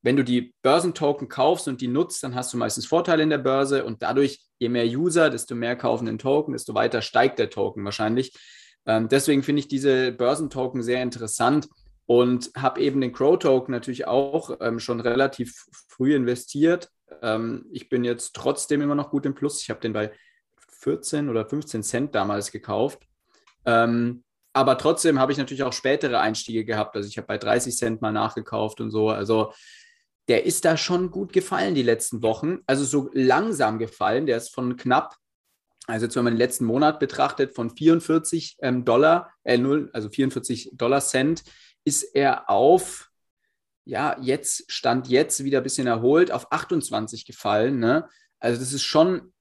Wenn 0.01 0.15
du 0.15 0.23
die 0.23 0.53
Börsentoken 0.61 1.27
kaufst 1.27 1.67
und 1.67 1.81
die 1.81 1.88
nutzt, 1.88 2.23
dann 2.23 2.33
hast 2.33 2.53
du 2.53 2.57
meistens 2.57 2.85
Vorteile 2.85 3.21
in 3.21 3.29
der 3.29 3.38
Börse 3.38 3.83
und 3.83 4.01
dadurch, 4.01 4.39
je 4.57 4.69
mehr 4.69 4.85
User, 4.85 5.29
desto 5.29 5.56
mehr 5.56 5.75
kaufen 5.75 6.06
den 6.06 6.17
Token, 6.19 6.53
desto 6.53 6.73
weiter 6.73 7.01
steigt 7.01 7.38
der 7.38 7.50
Token 7.50 7.83
wahrscheinlich. 7.83 8.33
Ähm, 8.89 9.07
deswegen 9.07 9.44
finde 9.44 9.59
ich 9.59 9.68
diese 9.68 10.12
Börsentoken 10.12 10.81
sehr 10.81 11.03
interessant 11.03 11.69
und 12.07 12.50
habe 12.57 12.81
eben 12.81 13.00
den 13.01 13.13
Crow-Token 13.13 13.71
natürlich 13.71 14.07
auch 14.07 14.57
ähm, 14.62 14.80
schon 14.80 15.00
relativ 15.00 15.68
früh 15.88 16.15
investiert. 16.15 16.89
Ähm, 17.21 17.68
ich 17.71 17.88
bin 17.88 18.03
jetzt 18.03 18.33
trotzdem 18.33 18.81
immer 18.81 18.95
noch 18.95 19.12
gut 19.12 19.27
im 19.27 19.36
Plus. 19.36 19.62
Ich 19.62 19.69
habe 19.69 19.80
den 19.80 19.94
bei 19.94 20.12
14 20.80 21.30
oder 21.30 21.45
15 21.45 21.83
Cent 21.83 22.15
damals 22.15 22.51
gekauft. 22.51 23.03
Ähm, 23.63 24.24
aber 24.53 24.75
trotzdem 24.80 25.19
habe 25.19 25.33
ich 25.33 25.38
natürlich 25.38 25.62
auch 25.62 25.74
spätere 25.74 26.19
Einstiege 26.19 26.65
gehabt. 26.65 26.95
Also 26.95 27.07
ich 27.07 27.18
habe 27.18 27.27
bei 27.27 27.38
30 27.38 27.77
Cent 27.77 28.01
mal 28.01 28.12
nachgekauft 28.12 28.81
und 28.81 28.89
so. 28.89 29.09
Also 29.09 29.53
der 30.30 30.45
ist 30.45 30.65
da 30.65 30.77
schon 30.77 31.12
gut 31.12 31.31
gefallen 31.31 31.75
die 31.75 31.83
letzten 31.83 32.24
Wochen. 32.24 32.62
Also 32.65 32.85
so 32.85 33.12
langsam 33.13 33.77
gefallen. 33.77 34.25
Der 34.25 34.38
ist 34.38 34.51
von 34.51 34.77
knapp 34.77 35.15
also 35.89 36.06
jetzt, 36.06 36.15
wenn 36.15 36.24
man 36.24 36.33
den 36.33 36.39
letzten 36.39 36.65
Monat 36.65 37.00
betrachtet, 37.00 37.56
von 37.56 37.69
44 37.69 38.57
ähm, 38.62 38.86
Dollar, 38.86 39.31
äh, 39.44 39.57
0, 39.57 39.89
also 39.94 40.09
44 40.09 40.71
Dollar 40.74 41.01
Cent, 41.01 41.44
ist 41.83 42.03
er 42.03 42.50
auf, 42.50 43.09
ja, 43.86 44.18
jetzt, 44.21 44.71
Stand 44.71 45.07
jetzt 45.07 45.44
wieder 45.44 45.59
ein 45.59 45.63
bisschen 45.63 45.88
erholt, 45.88 46.31
auf 46.31 46.51
28 46.51 47.25
gefallen. 47.25 47.80
Ne? 47.80 48.07
Also 48.39 48.59
das 48.59 48.74
ist 48.74 48.83
schon 48.83 49.33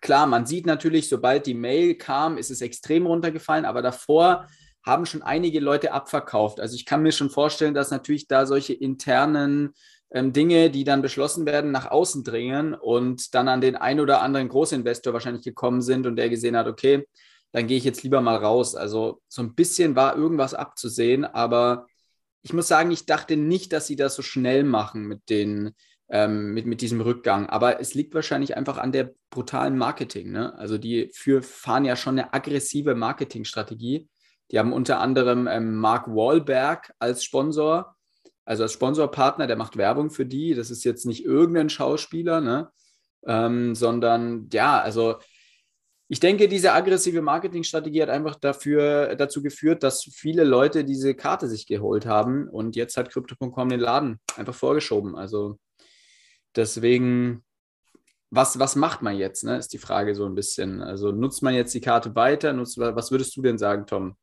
klar, 0.00 0.26
man 0.26 0.46
sieht 0.46 0.66
natürlich, 0.66 1.08
sobald 1.08 1.46
die 1.46 1.54
Mail 1.54 1.94
kam, 1.96 2.38
ist 2.38 2.50
es 2.50 2.60
extrem 2.60 3.06
runtergefallen, 3.06 3.64
aber 3.64 3.82
davor 3.82 4.46
haben 4.84 5.06
schon 5.06 5.22
einige 5.22 5.60
Leute 5.60 5.92
abverkauft. 5.92 6.60
Also 6.60 6.74
ich 6.76 6.86
kann 6.86 7.02
mir 7.02 7.12
schon 7.12 7.30
vorstellen, 7.30 7.74
dass 7.74 7.90
natürlich 7.90 8.26
da 8.26 8.46
solche 8.46 8.72
internen 8.72 9.74
ähm, 10.10 10.32
Dinge, 10.32 10.70
die 10.70 10.84
dann 10.84 11.02
beschlossen 11.02 11.46
werden, 11.46 11.70
nach 11.70 11.90
außen 11.90 12.24
dringen 12.24 12.74
und 12.74 13.34
dann 13.34 13.48
an 13.48 13.60
den 13.60 13.76
ein 13.76 14.00
oder 14.00 14.22
anderen 14.22 14.48
Großinvestor 14.48 15.12
wahrscheinlich 15.12 15.44
gekommen 15.44 15.82
sind 15.82 16.06
und 16.06 16.16
der 16.16 16.28
gesehen 16.28 16.56
hat, 16.56 16.66
okay, 16.66 17.06
dann 17.52 17.66
gehe 17.66 17.78
ich 17.78 17.84
jetzt 17.84 18.02
lieber 18.02 18.20
mal 18.20 18.36
raus. 18.36 18.74
Also 18.74 19.20
so 19.28 19.42
ein 19.42 19.54
bisschen 19.54 19.96
war 19.96 20.16
irgendwas 20.16 20.54
abzusehen, 20.54 21.24
aber 21.24 21.86
ich 22.42 22.52
muss 22.52 22.68
sagen, 22.68 22.90
ich 22.90 23.06
dachte 23.06 23.36
nicht, 23.36 23.72
dass 23.72 23.86
sie 23.86 23.96
das 23.96 24.14
so 24.14 24.22
schnell 24.22 24.64
machen 24.64 25.04
mit 25.04 25.28
den 25.28 25.74
ähm, 26.10 26.54
mit, 26.54 26.66
mit 26.66 26.80
diesem 26.80 27.00
Rückgang. 27.00 27.48
Aber 27.48 27.80
es 27.80 27.94
liegt 27.94 28.14
wahrscheinlich 28.14 28.56
einfach 28.56 28.78
an 28.78 28.92
der 28.92 29.12
brutalen 29.30 29.76
Marketing. 29.76 30.30
Ne? 30.30 30.54
Also 30.58 30.78
die 30.78 31.10
für, 31.14 31.42
fahren 31.42 31.84
ja 31.84 31.96
schon 31.96 32.18
eine 32.18 32.32
aggressive 32.32 32.94
Marketingstrategie. 32.94 34.08
Die 34.50 34.58
haben 34.58 34.72
unter 34.72 35.00
anderem 35.00 35.46
ähm, 35.46 35.76
Mark 35.76 36.08
Wahlberg 36.08 36.94
als 36.98 37.24
Sponsor 37.24 37.94
also 38.48 38.62
als 38.62 38.72
Sponsorpartner, 38.72 39.46
der 39.46 39.56
macht 39.56 39.76
Werbung 39.76 40.08
für 40.08 40.24
die. 40.24 40.54
Das 40.54 40.70
ist 40.70 40.82
jetzt 40.82 41.04
nicht 41.04 41.22
irgendein 41.22 41.68
Schauspieler, 41.68 42.40
ne? 42.40 42.70
Ähm, 43.26 43.74
sondern 43.74 44.48
ja, 44.50 44.80
also 44.80 45.16
ich 46.08 46.18
denke, 46.18 46.48
diese 46.48 46.72
aggressive 46.72 47.20
Marketingstrategie 47.20 48.00
hat 48.00 48.08
einfach 48.08 48.36
dafür, 48.36 49.16
dazu 49.16 49.42
geführt, 49.42 49.82
dass 49.82 50.04
viele 50.04 50.44
Leute 50.44 50.84
diese 50.84 51.14
Karte 51.14 51.46
sich 51.46 51.66
geholt 51.66 52.06
haben 52.06 52.48
und 52.48 52.74
jetzt 52.74 52.96
hat 52.96 53.10
Crypto.com 53.10 53.68
den 53.68 53.80
Laden 53.80 54.18
einfach 54.38 54.54
vorgeschoben. 54.54 55.14
Also 55.14 55.58
deswegen, 56.56 57.44
was, 58.30 58.58
was 58.58 58.76
macht 58.76 59.02
man 59.02 59.18
jetzt, 59.18 59.44
ne, 59.44 59.58
ist 59.58 59.74
die 59.74 59.78
Frage 59.78 60.14
so 60.14 60.24
ein 60.24 60.34
bisschen. 60.34 60.80
Also 60.80 61.12
nutzt 61.12 61.42
man 61.42 61.52
jetzt 61.52 61.74
die 61.74 61.82
Karte 61.82 62.14
weiter? 62.14 62.54
Nutzt, 62.54 62.78
was 62.78 63.10
würdest 63.10 63.36
du 63.36 63.42
denn 63.42 63.58
sagen, 63.58 63.84
Tom? 63.84 64.16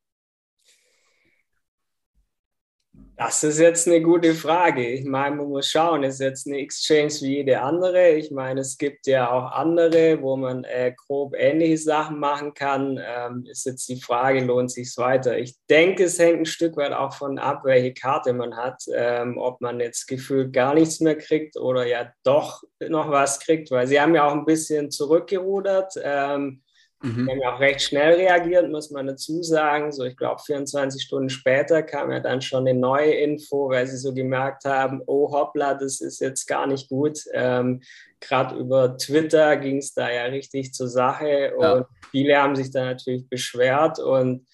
Das 3.18 3.42
ist 3.42 3.58
jetzt 3.58 3.86
eine 3.88 4.02
gute 4.02 4.34
Frage. 4.34 4.86
Ich 4.86 5.06
meine, 5.06 5.36
man 5.36 5.48
muss 5.48 5.70
schauen, 5.70 6.02
ist 6.02 6.20
jetzt 6.20 6.46
eine 6.46 6.58
Exchange 6.58 7.14
wie 7.22 7.36
jede 7.36 7.62
andere. 7.62 8.10
Ich 8.10 8.30
meine, 8.30 8.60
es 8.60 8.76
gibt 8.76 9.06
ja 9.06 9.30
auch 9.30 9.52
andere, 9.52 10.20
wo 10.20 10.36
man 10.36 10.64
äh, 10.64 10.92
grob 10.94 11.34
ähnliche 11.34 11.78
Sachen 11.78 12.18
machen 12.18 12.52
kann. 12.52 13.00
Ähm, 13.02 13.46
ist 13.50 13.64
jetzt 13.64 13.88
die 13.88 13.98
Frage, 14.02 14.44
lohnt 14.44 14.70
sich 14.70 14.94
weiter? 14.98 15.38
Ich 15.38 15.56
denke, 15.70 16.04
es 16.04 16.18
hängt 16.18 16.40
ein 16.40 16.44
Stück 16.44 16.76
weit 16.76 16.92
auch 16.92 17.14
von 17.14 17.38
ab, 17.38 17.62
welche 17.64 17.94
Karte 17.94 18.34
man 18.34 18.54
hat. 18.54 18.82
Ähm, 18.94 19.38
ob 19.38 19.62
man 19.62 19.80
jetzt 19.80 20.08
gefühlt 20.08 20.52
gar 20.52 20.74
nichts 20.74 21.00
mehr 21.00 21.16
kriegt 21.16 21.56
oder 21.56 21.86
ja 21.86 22.12
doch 22.22 22.64
noch 22.86 23.10
was 23.10 23.40
kriegt, 23.40 23.70
weil 23.70 23.86
sie 23.86 23.98
haben 23.98 24.14
ja 24.14 24.28
auch 24.28 24.34
ein 24.34 24.44
bisschen 24.44 24.90
zurückgerudert. 24.90 25.94
Ähm, 26.02 26.60
Mhm. 27.02 27.26
Wir 27.26 27.32
haben 27.32 27.40
ja 27.42 27.54
auch 27.54 27.60
recht 27.60 27.82
schnell 27.82 28.14
reagiert, 28.14 28.70
muss 28.70 28.90
man 28.90 29.06
dazu 29.06 29.42
sagen. 29.42 29.92
So, 29.92 30.04
ich 30.04 30.16
glaube, 30.16 30.40
24 30.44 31.02
Stunden 31.02 31.28
später 31.28 31.82
kam 31.82 32.10
ja 32.10 32.20
dann 32.20 32.40
schon 32.40 32.66
eine 32.66 32.78
neue 32.78 33.12
Info, 33.12 33.68
weil 33.68 33.86
sie 33.86 33.98
so 33.98 34.14
gemerkt 34.14 34.64
haben, 34.64 35.02
oh 35.06 35.30
hoppla, 35.30 35.74
das 35.74 36.00
ist 36.00 36.20
jetzt 36.20 36.46
gar 36.46 36.66
nicht 36.66 36.88
gut. 36.88 37.20
Ähm, 37.32 37.82
Gerade 38.20 38.56
über 38.56 38.96
Twitter 38.96 39.56
ging 39.58 39.76
es 39.78 39.92
da 39.92 40.10
ja 40.10 40.24
richtig 40.24 40.72
zur 40.72 40.88
Sache 40.88 41.54
und 41.56 41.62
ja. 41.62 41.88
viele 42.10 42.36
haben 42.38 42.56
sich 42.56 42.70
da 42.70 42.86
natürlich 42.86 43.28
beschwert 43.28 43.98
und 43.98 44.46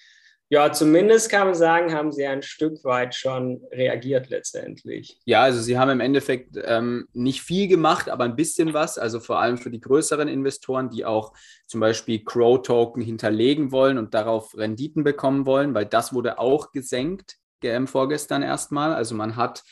ja, 0.53 0.71
zumindest 0.71 1.31
kann 1.31 1.47
man 1.47 1.55
sagen, 1.55 1.95
haben 1.95 2.13
sie 2.13 2.27
ein 2.27 2.43
Stück 2.43 2.85
weit 2.85 3.15
schon 3.15 3.63
reagiert 3.73 4.29
letztendlich. 4.29 5.19
Ja, 5.25 5.41
also 5.41 5.63
sie 5.63 5.79
haben 5.79 5.89
im 5.89 6.01
Endeffekt 6.01 6.59
ähm, 6.63 7.09
nicht 7.15 7.41
viel 7.41 7.69
gemacht, 7.69 8.11
aber 8.11 8.25
ein 8.25 8.37
bisschen 8.37 8.75
was. 8.75 8.99
Also 8.99 9.19
vor 9.19 9.41
allem 9.41 9.57
für 9.57 9.71
die 9.71 9.81
größeren 9.81 10.29
Investoren, 10.29 10.91
die 10.91 11.07
auch 11.07 11.33
zum 11.67 11.81
Beispiel 11.81 12.23
Crow-Token 12.23 13.03
hinterlegen 13.03 13.73
wollen 13.73 13.97
und 13.97 14.13
darauf 14.13 14.55
Renditen 14.55 15.05
bekommen 15.05 15.47
wollen, 15.47 15.73
weil 15.73 15.87
das 15.87 16.13
wurde 16.13 16.39
auch 16.39 16.71
gesenkt 16.71 17.39
ähm, 17.63 17.87
vorgestern 17.87 18.43
erstmal. 18.43 18.93
Also 18.93 19.15
man 19.15 19.37
hat 19.37 19.63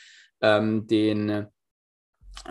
ähm, 0.41 0.87
den 0.87 1.45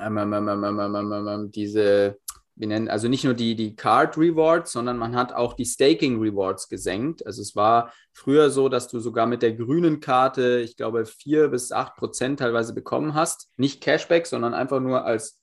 ähm, 0.00 1.50
diese 1.52 2.16
wir 2.60 2.66
nennen 2.66 2.88
also 2.88 3.08
nicht 3.08 3.24
nur 3.24 3.32
die, 3.32 3.56
die 3.56 3.74
Card 3.74 4.18
Rewards, 4.18 4.72
sondern 4.72 4.98
man 4.98 5.16
hat 5.16 5.32
auch 5.32 5.54
die 5.54 5.64
Staking 5.64 6.20
Rewards 6.20 6.68
gesenkt. 6.68 7.24
Also 7.24 7.40
es 7.40 7.56
war 7.56 7.90
früher 8.12 8.50
so, 8.50 8.68
dass 8.68 8.86
du 8.86 9.00
sogar 9.00 9.26
mit 9.26 9.40
der 9.40 9.54
grünen 9.54 10.00
Karte, 10.00 10.60
ich 10.60 10.76
glaube, 10.76 11.06
vier 11.06 11.48
bis 11.48 11.72
acht 11.72 11.96
Prozent 11.96 12.38
teilweise 12.40 12.74
bekommen 12.74 13.14
hast. 13.14 13.48
Nicht 13.56 13.80
Cashback, 13.82 14.26
sondern 14.26 14.52
einfach 14.52 14.78
nur 14.78 15.06
als 15.06 15.40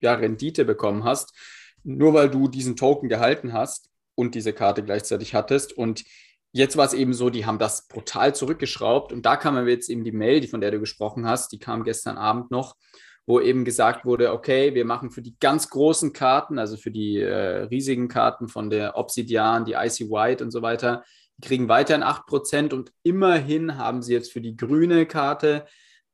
ja, 0.00 0.14
Rendite 0.14 0.64
bekommen 0.64 1.02
hast. 1.02 1.34
Nur 1.82 2.14
weil 2.14 2.30
du 2.30 2.46
diesen 2.46 2.76
Token 2.76 3.08
gehalten 3.08 3.52
hast 3.52 3.90
und 4.14 4.36
diese 4.36 4.52
Karte 4.52 4.84
gleichzeitig 4.84 5.34
hattest. 5.34 5.72
Und 5.72 6.04
jetzt 6.52 6.76
war 6.76 6.86
es 6.86 6.94
eben 6.94 7.12
so, 7.12 7.28
die 7.28 7.44
haben 7.44 7.58
das 7.58 7.88
brutal 7.88 8.36
zurückgeschraubt. 8.36 9.12
Und 9.12 9.26
da 9.26 9.34
kam 9.34 9.66
jetzt 9.66 9.90
eben 9.90 10.04
die 10.04 10.12
Mail, 10.12 10.38
die 10.38 10.46
von 10.46 10.60
der 10.60 10.70
du 10.70 10.78
gesprochen 10.78 11.26
hast, 11.26 11.50
die 11.50 11.58
kam 11.58 11.82
gestern 11.82 12.18
Abend 12.18 12.52
noch 12.52 12.76
wo 13.26 13.40
eben 13.40 13.64
gesagt 13.64 14.04
wurde, 14.04 14.32
okay, 14.32 14.74
wir 14.74 14.84
machen 14.84 15.10
für 15.10 15.22
die 15.22 15.36
ganz 15.38 15.70
großen 15.70 16.12
Karten, 16.12 16.58
also 16.58 16.76
für 16.76 16.90
die 16.90 17.18
äh, 17.20 17.64
riesigen 17.64 18.08
Karten 18.08 18.48
von 18.48 18.68
der 18.68 18.96
Obsidian, 18.96 19.64
die 19.64 19.74
Icy 19.74 20.10
White 20.10 20.42
und 20.42 20.50
so 20.50 20.62
weiter, 20.62 21.04
die 21.38 21.46
kriegen 21.46 21.68
weiterhin 21.68 22.02
8% 22.02 22.74
und 22.74 22.92
immerhin 23.02 23.78
haben 23.78 24.02
sie 24.02 24.12
jetzt 24.12 24.32
für 24.32 24.40
die 24.40 24.56
grüne 24.56 25.06
Karte 25.06 25.66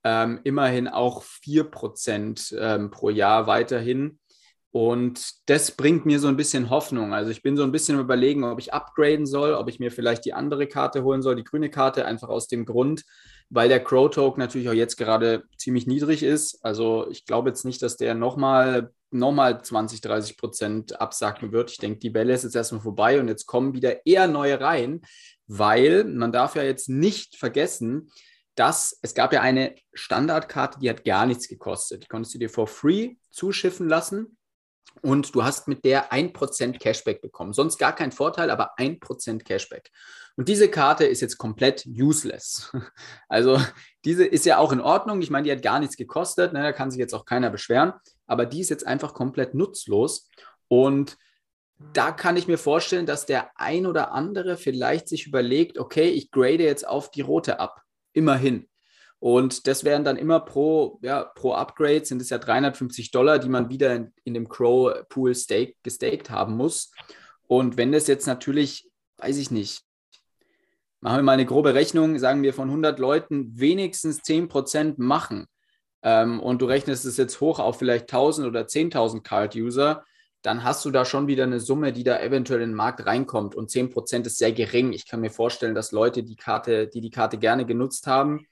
ähm, 0.04 0.40
immerhin 0.44 0.88
auch 0.88 1.22
4% 1.22 2.56
ähm, 2.58 2.90
pro 2.90 3.10
Jahr 3.10 3.46
weiterhin. 3.46 4.18
Und 4.70 5.48
das 5.48 5.72
bringt 5.72 6.04
mir 6.04 6.20
so 6.20 6.28
ein 6.28 6.36
bisschen 6.36 6.70
Hoffnung. 6.70 7.14
Also 7.14 7.30
ich 7.30 7.42
bin 7.42 7.56
so 7.56 7.62
ein 7.62 7.72
bisschen 7.72 7.98
überlegen, 7.98 8.44
ob 8.44 8.60
ich 8.60 8.74
upgraden 8.74 9.26
soll, 9.26 9.54
ob 9.54 9.68
ich 9.68 9.80
mir 9.80 9.90
vielleicht 9.90 10.24
die 10.24 10.34
andere 10.34 10.66
Karte 10.66 11.02
holen 11.02 11.22
soll, 11.22 11.36
die 11.36 11.44
grüne 11.44 11.70
Karte, 11.70 12.04
einfach 12.04 12.28
aus 12.28 12.48
dem 12.48 12.66
Grund, 12.66 13.04
weil 13.50 13.69
der 13.69 13.83
Crow 13.83 14.11
Token 14.11 14.40
natürlich 14.40 14.69
auch 14.69 14.75
jetzt 14.75 14.97
gerade 14.97 15.45
ziemlich 15.57 15.87
niedrig 15.87 16.23
ist. 16.23 16.64
Also 16.64 17.09
ich 17.11 17.25
glaube 17.25 17.50
jetzt 17.50 17.64
nicht, 17.64 17.83
dass 17.83 17.97
der 17.97 18.14
nochmal 18.14 18.93
nochmal 19.11 19.62
20, 19.62 20.00
30 20.00 20.37
Prozent 20.37 21.00
absacken 21.00 21.52
wird. 21.52 21.71
Ich 21.71 21.78
denke, 21.78 21.99
die 21.99 22.14
Welle 22.14 22.35
ist 22.35 22.45
jetzt 22.45 22.57
erstmal 22.57 22.83
vorbei 22.83 23.21
und 23.21 23.28
jetzt 23.28 23.47
kommen 23.47 23.75
wieder 23.75 24.07
eher 24.07 24.28
neue 24.28 24.61
rein, 24.61 25.00
weil 25.47 26.05
man 26.05 26.33
darf 26.33 26.57
ja 26.57 26.62
jetzt 26.62 26.88
nicht 26.88 27.37
vergessen, 27.37 28.11
dass 28.55 28.99
es 29.02 29.14
gab 29.14 29.33
ja 29.33 29.40
eine 29.40 29.76
Standardkarte, 29.95 30.81
die 30.81 30.90
hat 30.90 31.05
gar 31.05 31.26
nichts 31.26 31.49
gekostet. 31.49 32.05
Die 32.05 32.09
konntest 32.09 32.35
du 32.35 32.38
dir 32.38 32.50
for 32.50 32.67
free 32.67 33.14
zuschiffen 33.31 33.88
lassen 33.88 34.37
und 35.00 35.35
du 35.35 35.45
hast 35.45 35.69
mit 35.69 35.85
der 35.85 36.12
1% 36.12 36.78
Cashback 36.78 37.23
bekommen. 37.23 37.52
Sonst 37.52 37.78
gar 37.78 37.95
kein 37.95 38.12
Vorteil, 38.12 38.50
aber 38.50 38.76
1% 38.76 39.45
Cashback. 39.45 39.90
Und 40.38 40.49
diese 40.49 40.68
Karte 40.68 41.04
ist 41.04 41.21
jetzt 41.21 41.37
komplett 41.37 41.85
useless. 41.85 42.71
Also 43.28 43.61
diese 44.04 44.25
ist 44.25 44.47
ja 44.47 44.59
auch 44.59 44.71
in 44.71 44.80
Ordnung. 44.80 45.21
Ich 45.21 45.30
meine, 45.30 45.45
die 45.45 45.50
hat 45.50 45.62
gar 45.62 45.80
nichts 45.80 45.97
gekostet. 45.97 46.52
Ne? 46.52 46.62
Da 46.62 46.73
kann 46.73 46.92
sich 46.92 47.00
jetzt 47.00 47.12
auch 47.12 47.25
keiner 47.25 47.50
beschweren. 47.50 47.92
Aber 48.28 48.47
die 48.47 48.61
ist 48.61 48.68
jetzt 48.68 48.87
einfach 48.87 49.14
komplett 49.14 49.54
nutzlos. 49.54 50.28
Und 50.68 51.18
da 51.92 52.12
kann 52.12 52.37
ich 52.37 52.47
mir 52.47 52.57
vorstellen, 52.57 53.04
dass 53.04 53.26
der 53.26 53.50
ein 53.57 53.85
oder 53.85 54.12
andere 54.12 54.57
vielleicht 54.57 55.09
sich 55.09 55.26
überlegt, 55.26 55.76
okay, 55.76 56.09
ich 56.09 56.30
grade 56.30 56.62
jetzt 56.62 56.87
auf 56.87 57.11
die 57.11 57.23
rote 57.23 57.59
ab. 57.59 57.83
Immerhin. 58.12 58.68
Und 59.18 59.66
das 59.66 59.83
wären 59.83 60.04
dann 60.04 60.16
immer 60.16 60.38
pro, 60.38 61.00
ja, 61.02 61.25
pro 61.25 61.54
Upgrade 61.54 62.04
sind 62.04 62.23
es 62.23 62.30
ja 62.30 62.38
350 62.38 63.11
Dollar, 63.11 63.40
die 63.40 63.49
man 63.49 63.71
wieder 63.71 63.92
in, 63.92 64.12
in 64.23 64.35
dem 64.35 64.49
Crow 64.49 65.04
Pool 65.09 65.35
stake, 65.35 65.75
gestaked 65.83 66.30
haben 66.30 66.54
muss. 66.54 66.92
Und 67.49 67.76
wenn 67.76 67.90
das 67.90 68.07
jetzt 68.07 68.28
natürlich, 68.28 68.88
weiß 69.16 69.37
ich 69.38 69.50
nicht, 69.50 69.88
machen 71.00 71.19
wir 71.19 71.23
mal 71.23 71.33
eine 71.33 71.47
grobe 71.47 71.75
Rechnung, 71.75 72.19
sagen 72.19 72.43
wir 72.43 72.55
von 72.55 72.69
100 72.69 72.99
Leuten 72.99 73.59
wenigstens 73.59 74.21
10% 74.23 74.95
machen 74.99 75.47
ähm, 76.02 76.40
und 76.40 76.62
du 76.62 76.67
rechnest 76.67 77.05
es 77.05 77.17
jetzt 77.17 77.40
hoch 77.40 77.59
auf 77.59 77.78
vielleicht 77.78 78.05
1000 78.05 78.47
oder 78.47 78.62
10.000 78.62 79.23
Card-User, 79.23 80.05
dann 80.43 80.62
hast 80.62 80.85
du 80.85 80.90
da 80.90 81.05
schon 81.05 81.26
wieder 81.26 81.45
eine 81.45 81.61
Summe, 81.61 81.93
die 81.93 82.05
da 82.05 82.21
eventuell 82.21 82.62
in 82.62 82.71
den 82.71 82.76
Markt 82.76 83.05
reinkommt. 83.05 83.55
Und 83.57 83.71
10% 83.71 84.25
ist 84.26 84.38
sehr 84.38 84.52
gering. 84.52 84.93
Ich 84.93 85.07
kann 85.09 85.21
mir 85.21 85.31
vorstellen, 85.31 85.75
dass 85.75 85.90
Leute, 85.90 86.23
die 86.23 86.37
Karte, 86.37 86.87
die 86.87 87.00
die 87.00 87.11
Karte 87.11 87.38
gerne 87.38 87.67
genutzt 87.67 88.07
haben, 88.07 88.47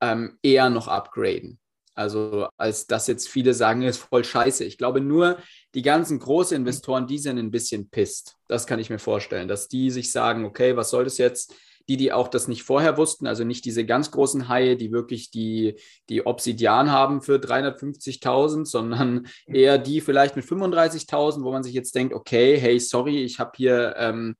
ähm, 0.00 0.38
eher 0.42 0.70
noch 0.70 0.88
upgraden. 0.88 1.58
Also 1.94 2.48
als 2.58 2.86
dass 2.86 3.06
jetzt 3.06 3.28
viele 3.28 3.54
sagen, 3.54 3.82
ist 3.82 3.98
voll 3.98 4.24
scheiße. 4.24 4.64
Ich 4.64 4.76
glaube 4.76 5.00
nur, 5.00 5.38
die 5.74 5.82
ganzen 5.82 6.18
großen 6.18 6.56
Investoren, 6.56 7.06
die 7.06 7.18
sind 7.18 7.38
ein 7.38 7.50
bisschen 7.50 7.88
pisst. 7.88 8.36
Das 8.48 8.66
kann 8.66 8.78
ich 8.78 8.90
mir 8.90 8.98
vorstellen, 8.98 9.48
dass 9.48 9.68
die 9.68 9.90
sich 9.90 10.12
sagen, 10.12 10.44
okay, 10.44 10.76
was 10.76 10.90
soll 10.90 11.04
das 11.04 11.16
jetzt? 11.16 11.54
Die, 11.88 11.96
die 11.96 12.12
auch 12.12 12.28
das 12.28 12.48
nicht 12.48 12.64
vorher 12.64 12.96
wussten, 12.96 13.26
also 13.26 13.44
nicht 13.44 13.64
diese 13.64 13.86
ganz 13.86 14.10
großen 14.10 14.48
Haie, 14.48 14.76
die 14.76 14.90
wirklich 14.90 15.30
die, 15.30 15.76
die 16.08 16.26
Obsidian 16.26 16.90
haben 16.90 17.22
für 17.22 17.36
350.000, 17.36 18.64
sondern 18.64 19.28
eher 19.46 19.78
die 19.78 20.00
vielleicht 20.00 20.34
mit 20.34 20.44
35.000, 20.44 21.44
wo 21.44 21.52
man 21.52 21.62
sich 21.62 21.74
jetzt 21.74 21.94
denkt, 21.94 22.12
okay, 22.12 22.58
hey, 22.58 22.80
sorry, 22.80 23.22
ich 23.22 23.38
habe 23.38 23.52
hier 23.56 23.94
ähm, 23.98 24.34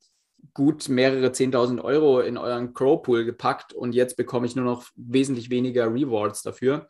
gut 0.54 0.88
mehrere 0.88 1.28
10.000 1.28 1.82
Euro 1.82 2.20
in 2.20 2.36
euren 2.36 2.72
Crow-Pool 2.72 3.24
gepackt 3.24 3.72
und 3.72 3.94
jetzt 3.94 4.16
bekomme 4.16 4.46
ich 4.46 4.56
nur 4.56 4.64
noch 4.64 4.86
wesentlich 4.96 5.50
weniger 5.50 5.92
Rewards 5.92 6.42
dafür. 6.42 6.88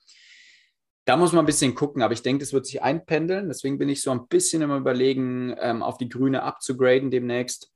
Da 1.05 1.17
muss 1.17 1.33
man 1.33 1.45
ein 1.45 1.47
bisschen 1.47 1.75
gucken, 1.75 2.03
aber 2.03 2.15
ich 2.15 2.23
denke, 2.23 2.45
das 2.45 2.53
wird 2.53 2.67
sich 2.67 2.83
einpendeln. 2.83 3.49
Deswegen 3.49 3.79
bin 3.79 3.89
ich 3.89 4.03
so 4.03 4.11
ein 4.11 4.27
bisschen 4.27 4.63
im 4.63 4.73
Überlegen, 4.73 5.55
ähm, 5.61 5.83
auf 5.83 5.99
die 5.99 6.09
grüne 6.09 6.43
abzugraden 6.43 7.11
demnächst. 7.11 7.73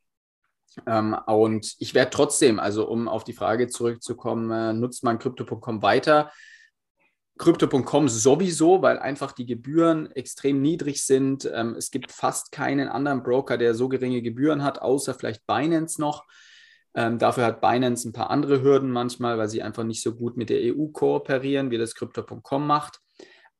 Ähm, 0.86 1.16
und 1.26 1.74
ich 1.78 1.94
werde 1.94 2.10
trotzdem, 2.10 2.60
also 2.60 2.88
um 2.88 3.08
auf 3.08 3.24
die 3.24 3.32
Frage 3.32 3.68
zurückzukommen, 3.68 4.50
äh, 4.50 4.72
nutzt 4.72 5.04
man 5.04 5.18
Crypto.com 5.18 5.82
weiter? 5.82 6.30
Crypto.com 7.38 8.08
sowieso, 8.08 8.82
weil 8.82 8.98
einfach 8.98 9.32
die 9.32 9.46
Gebühren 9.46 10.10
extrem 10.12 10.60
niedrig 10.60 11.04
sind. 11.04 11.50
Ähm, 11.52 11.74
es 11.74 11.90
gibt 11.90 12.12
fast 12.12 12.52
keinen 12.52 12.88
anderen 12.88 13.22
Broker, 13.22 13.56
der 13.56 13.74
so 13.74 13.88
geringe 13.88 14.20
Gebühren 14.20 14.62
hat, 14.62 14.82
außer 14.82 15.14
vielleicht 15.14 15.46
Binance 15.46 16.00
noch. 16.00 16.26
Ähm, 16.94 17.18
dafür 17.18 17.46
hat 17.46 17.60
Binance 17.60 18.08
ein 18.08 18.12
paar 18.12 18.30
andere 18.30 18.62
Hürden 18.62 18.90
manchmal, 18.90 19.38
weil 19.38 19.48
sie 19.48 19.62
einfach 19.62 19.84
nicht 19.84 20.02
so 20.02 20.14
gut 20.14 20.36
mit 20.36 20.50
der 20.50 20.76
EU 20.76 20.88
kooperieren, 20.88 21.70
wie 21.70 21.78
das 21.78 21.94
Crypto.com 21.94 22.66
macht. 22.66 23.00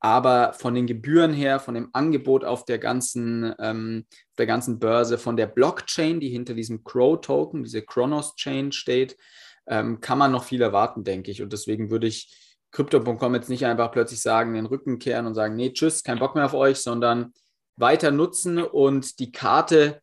Aber 0.01 0.55
von 0.55 0.75
den 0.75 0.87
Gebühren 0.87 1.33
her, 1.33 1.61
von 1.61 1.75
dem 1.75 1.91
Angebot 1.93 2.45
auf 2.45 2.65
der 2.65 2.79
ganzen, 2.79 3.55
ähm, 3.59 4.07
der 4.39 4.47
ganzen 4.47 4.79
Börse, 4.79 5.19
von 5.19 5.37
der 5.37 5.47
Blockchain, 5.47 6.21
die 6.21 6.31
hinter 6.31 6.55
diesem 6.55 6.83
Crow-Token, 6.85 7.63
diese 7.63 7.83
Chronos-Chain 7.83 8.73
steht, 8.73 9.17
ähm, 9.67 10.01
kann 10.01 10.19
man 10.19 10.33
noch 10.33 10.45
viel 10.45 10.63
erwarten, 10.63 11.05
denke 11.05 11.31
ich. 11.31 11.43
Und 11.43 11.53
deswegen 11.53 11.91
würde 11.91 12.07
ich 12.07 12.35
Crypto.com 12.73 13.35
jetzt 13.35 13.51
nicht 13.51 13.67
einfach 13.67 13.91
plötzlich 13.93 14.23
sagen, 14.23 14.55
den 14.55 14.67
Rücken 14.67 14.99
kehren 14.99 15.27
und 15.27 15.35
sagen, 15.35 15.57
nee, 15.57 15.73
tschüss, 15.73 16.03
kein 16.03 16.19
Bock 16.19 16.35
mehr 16.35 16.47
auf 16.47 16.55
euch, 16.55 16.79
sondern 16.79 17.33
weiter 17.77 18.11
nutzen 18.11 18.59
und 18.59 19.19
die 19.19 19.33
Karte, 19.33 20.01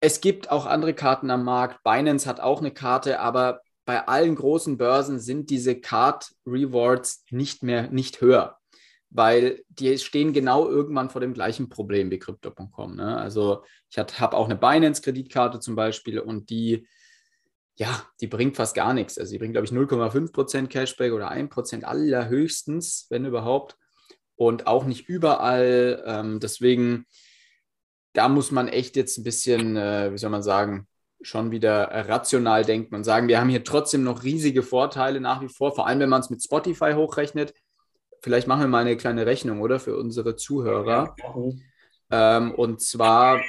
es 0.00 0.20
gibt 0.20 0.50
auch 0.50 0.66
andere 0.66 0.94
Karten 0.94 1.30
am 1.30 1.44
Markt. 1.44 1.82
Binance 1.82 2.28
hat 2.28 2.40
auch 2.40 2.60
eine 2.60 2.72
Karte, 2.72 3.20
aber 3.20 3.60
bei 3.84 4.06
allen 4.06 4.34
großen 4.34 4.78
Börsen 4.78 5.18
sind 5.18 5.50
diese 5.50 5.78
Card 5.78 6.32
Rewards 6.46 7.24
nicht 7.30 7.62
mehr, 7.62 7.90
nicht 7.90 8.20
höher, 8.20 8.58
weil 9.14 9.62
die 9.68 9.96
stehen 9.96 10.32
genau 10.32 10.68
irgendwann 10.68 11.08
vor 11.08 11.20
dem 11.20 11.32
gleichen 11.32 11.68
Problem 11.68 12.10
wie 12.10 12.18
Crypto.com. 12.18 12.96
Ne? 12.96 13.16
Also 13.16 13.62
ich 13.88 13.96
habe 13.96 14.36
auch 14.36 14.44
eine 14.44 14.56
Binance-Kreditkarte 14.56 15.60
zum 15.60 15.76
Beispiel 15.76 16.18
und 16.18 16.50
die 16.50 16.86
ja, 17.76 18.06
die 18.20 18.26
bringt 18.26 18.56
fast 18.56 18.74
gar 18.74 18.94
nichts. 18.94 19.18
Also 19.18 19.32
die 19.32 19.38
bringt, 19.38 19.54
glaube 19.54 19.66
ich, 19.66 19.72
0,5% 19.72 20.68
Cashback 20.68 21.12
oder 21.12 21.30
1% 21.32 21.82
allerhöchstens, 21.82 23.06
wenn 23.10 23.24
überhaupt. 23.24 23.76
Und 24.36 24.66
auch 24.66 24.84
nicht 24.84 25.08
überall. 25.08 26.02
Ähm, 26.06 26.40
deswegen, 26.40 27.06
da 28.12 28.28
muss 28.28 28.50
man 28.50 28.68
echt 28.68 28.96
jetzt 28.96 29.18
ein 29.18 29.24
bisschen, 29.24 29.76
äh, 29.76 30.12
wie 30.12 30.18
soll 30.18 30.30
man 30.30 30.42
sagen, 30.42 30.86
schon 31.20 31.50
wieder 31.50 31.88
rational 32.08 32.64
denken 32.64 32.94
und 32.94 33.04
sagen, 33.04 33.28
wir 33.28 33.40
haben 33.40 33.48
hier 33.48 33.64
trotzdem 33.64 34.04
noch 34.04 34.22
riesige 34.24 34.62
Vorteile 34.62 35.20
nach 35.20 35.40
wie 35.40 35.48
vor, 35.48 35.74
vor 35.74 35.86
allem 35.86 36.00
wenn 36.00 36.08
man 36.08 36.20
es 36.20 36.30
mit 36.30 36.42
Spotify 36.42 36.92
hochrechnet. 36.94 37.54
Vielleicht 38.24 38.48
machen 38.48 38.62
wir 38.62 38.68
mal 38.68 38.78
eine 38.78 38.96
kleine 38.96 39.26
Rechnung, 39.26 39.60
oder? 39.60 39.78
Für 39.78 39.98
unsere 39.98 40.34
Zuhörer. 40.34 41.14
Ähm, 42.10 42.54
und 42.54 42.80
zwar 42.80 43.42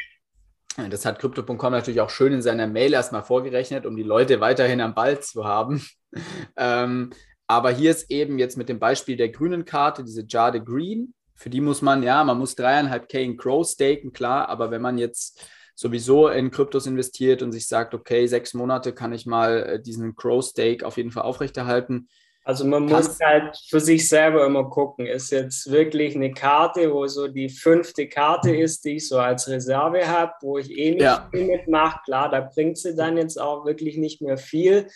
Das 0.89 1.05
hat 1.05 1.20
Crypto.com 1.20 1.72
natürlich 1.72 2.01
auch 2.01 2.10
schön 2.10 2.34
in 2.34 2.41
seiner 2.41 2.67
Mail 2.67 2.91
erstmal 2.91 3.24
vorgerechnet, 3.24 3.86
um 3.86 3.96
die 3.96 4.03
Leute 4.03 4.41
weiterhin 4.41 4.82
am 4.82 4.94
Ball 4.94 5.22
zu 5.22 5.46
haben. 5.46 5.82
ähm, 6.58 7.12
aber 7.48 7.72
hier 7.72 7.89
ist 7.89 8.12
eben 8.12 8.38
jetzt 8.38 8.58
mit 8.58 8.67
dem 8.67 8.77
Beispiel 8.77 9.15
der 9.15 9.29
grünen 9.29 9.63
Karte, 9.63 10.03
diese 10.03 10.25
Jade 10.27 10.62
Green, 10.62 11.13
für 11.36 11.50
die 11.50 11.62
muss 11.62 11.82
man, 11.82 12.03
ja, 12.03 12.22
man 12.25 12.38
muss 12.38 12.55
dreieinhalb 12.55 13.08
K 13.08 13.24
in 13.24 13.38
Crow 13.38 13.65
staken, 13.65 14.12
klar, 14.12 14.50
aber 14.50 14.72
wenn 14.72 14.82
man 14.82 14.98
jetzt 14.98 15.41
sowieso 15.74 16.27
in 16.27 16.51
Kryptos 16.51 16.86
investiert 16.86 17.41
und 17.41 17.53
sich 17.53 17.70
sagt, 17.70 17.94
okay, 17.94 18.27
sechs 18.27 18.53
Monate 18.53 18.91
kann 18.91 19.13
ich 19.13 19.25
mal 19.25 19.63
äh, 19.63 19.82
diesen 19.82 20.17
Crow 20.17 20.44
Stake 20.44 20.86
auf 20.86 20.98
jeden 20.98 21.12
Fall 21.12 21.24
aufrechterhalten, 21.24 22.10
also 22.48 22.64
man 22.64 22.86
muss 22.86 23.20
halt 23.20 23.58
für 23.68 23.80
sich 23.80 24.08
selber 24.08 24.46
immer 24.46 24.70
gucken, 24.70 25.08
ist 25.08 25.32
jetzt 25.32 25.72
wirklich 25.72 26.16
eine 26.16 26.32
Karte, 26.32 26.94
wo 26.94 27.08
so 27.08 27.28
die 27.28 27.50
fünfte 27.50 28.08
Karte 28.08 28.56
ist, 28.56 28.86
die 28.86 28.98
ich 28.98 29.08
so 29.08 29.18
als 29.18 29.50
Reserve 29.50 30.08
habe, 30.08 30.32
wo 30.42 30.60
ich 30.60 30.70
eh 30.70 30.92
nicht 30.92 31.02
ja. 31.02 31.28
viel 31.32 31.46
mitmache. 31.46 32.02
Klar, 32.06 32.30
da 32.30 32.42
bringt 32.42 32.78
sie 32.78 32.96
dann 32.96 33.18
jetzt 33.18 33.42
auch 33.42 33.66
wirklich 33.66 33.98
nicht 33.98 34.22
mehr 34.22 34.38
viel. 34.38 34.88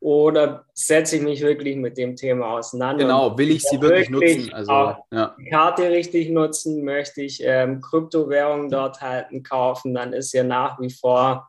Oder 0.00 0.66
setze 0.74 1.16
ich 1.16 1.22
mich 1.22 1.40
wirklich 1.40 1.76
mit 1.76 1.96
dem 1.96 2.14
Thema 2.14 2.58
auseinander? 2.58 3.04
Genau, 3.04 3.38
will 3.38 3.52
ich 3.52 3.62
sie 3.62 3.80
wirklich, 3.80 4.12
wirklich 4.12 4.38
nutzen? 4.38 4.54
Also, 4.54 4.96
ja. 5.10 5.34
die 5.38 5.48
Karte 5.48 5.90
richtig 5.90 6.28
nutzen, 6.28 6.84
möchte 6.84 7.22
ich 7.22 7.40
ähm, 7.42 7.80
Kryptowährungen 7.80 8.68
dort 8.68 9.00
halten, 9.00 9.42
kaufen, 9.42 9.94
dann 9.94 10.12
ist 10.12 10.34
ja 10.34 10.44
nach 10.44 10.78
wie 10.78 10.90
vor 10.90 11.48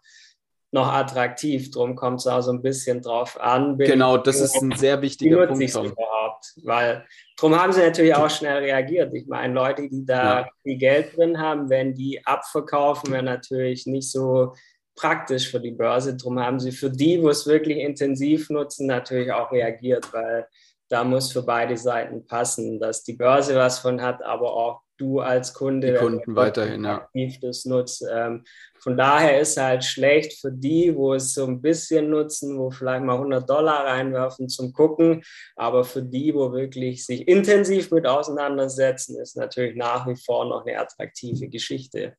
noch 0.72 0.92
attraktiv. 0.92 1.72
Darum 1.72 1.96
kommt 1.96 2.20
es 2.20 2.28
auch 2.28 2.42
so 2.42 2.52
ein 2.52 2.62
bisschen 2.62 3.02
drauf 3.02 3.40
an. 3.40 3.78
genau, 3.78 4.18
das 4.18 4.40
ist 4.40 4.62
ein 4.62 4.72
sehr 4.74 5.02
wichtiger 5.02 5.48
Punkt. 5.48 5.62
überhaupt? 5.62 6.54
Weil 6.64 7.06
darum 7.38 7.60
haben 7.60 7.72
sie 7.72 7.82
natürlich 7.82 8.16
auch 8.16 8.30
schnell 8.30 8.60
reagiert. 8.60 9.14
Ich 9.14 9.28
meine, 9.28 9.54
Leute, 9.54 9.90
die 9.90 10.06
da 10.06 10.42
ja. 10.42 10.50
viel 10.64 10.78
Geld 10.78 11.18
drin 11.18 11.40
haben, 11.40 11.70
wenn 11.70 11.96
die 11.96 12.26
abverkaufen, 12.26 13.12
wäre 13.12 13.24
natürlich 13.24 13.86
nicht 13.88 14.12
so 14.12 14.54
praktisch 14.96 15.50
für 15.50 15.60
die 15.60 15.72
Börse. 15.72 16.16
Darum 16.16 16.40
haben 16.40 16.60
sie 16.60 16.72
für 16.72 16.90
die, 16.90 17.22
wo 17.22 17.30
es 17.30 17.48
wirklich 17.48 17.78
intensiv 17.78 18.50
nutzen, 18.50 18.88
natürlich 18.88 19.32
auch 19.32 19.52
reagiert, 19.52 20.14
weil 20.14 20.48
da 20.90 21.04
muss 21.04 21.32
für 21.32 21.44
beide 21.44 21.78
Seiten 21.78 22.26
passen, 22.26 22.80
dass 22.80 23.04
die 23.04 23.14
Börse 23.14 23.56
was 23.56 23.80
von 23.80 24.02
hat, 24.02 24.24
aber 24.24 24.54
auch 24.54 24.82
du 25.00 25.20
als 25.20 25.54
Kunde, 25.54 25.94
die 25.94 25.98
Kunden 25.98 26.36
weiterhin 26.36 26.86
aktiv 26.86 27.34
ja. 27.34 27.48
das 27.48 27.66
nutzt. 27.66 28.06
Ähm, 28.12 28.44
von 28.80 28.98
daher 28.98 29.40
ist 29.40 29.58
halt 29.58 29.84
schlecht 29.84 30.40
für 30.40 30.52
die, 30.52 30.96
wo 30.96 31.14
es 31.14 31.34
so 31.34 31.46
ein 31.46 31.62
bisschen 31.62 32.10
nutzen, 32.10 32.58
wo 32.58 32.70
vielleicht 32.70 33.04
mal 33.04 33.16
100 33.16 33.50
Dollar 33.50 33.86
reinwerfen 33.86 34.50
zum 34.50 34.74
Gucken, 34.74 35.24
aber 35.56 35.84
für 35.84 36.04
die, 36.04 36.34
wo 36.34 36.52
wirklich 36.52 37.06
sich 37.06 37.28
intensiv 37.28 37.92
mit 37.92 38.06
auseinandersetzen, 38.06 39.20
ist 39.20 39.38
natürlich 39.38 39.76
nach 39.76 40.08
wie 40.08 40.16
vor 40.16 40.46
noch 40.46 40.66
eine 40.66 40.80
attraktive 40.80 41.48
Geschichte. 41.48 42.16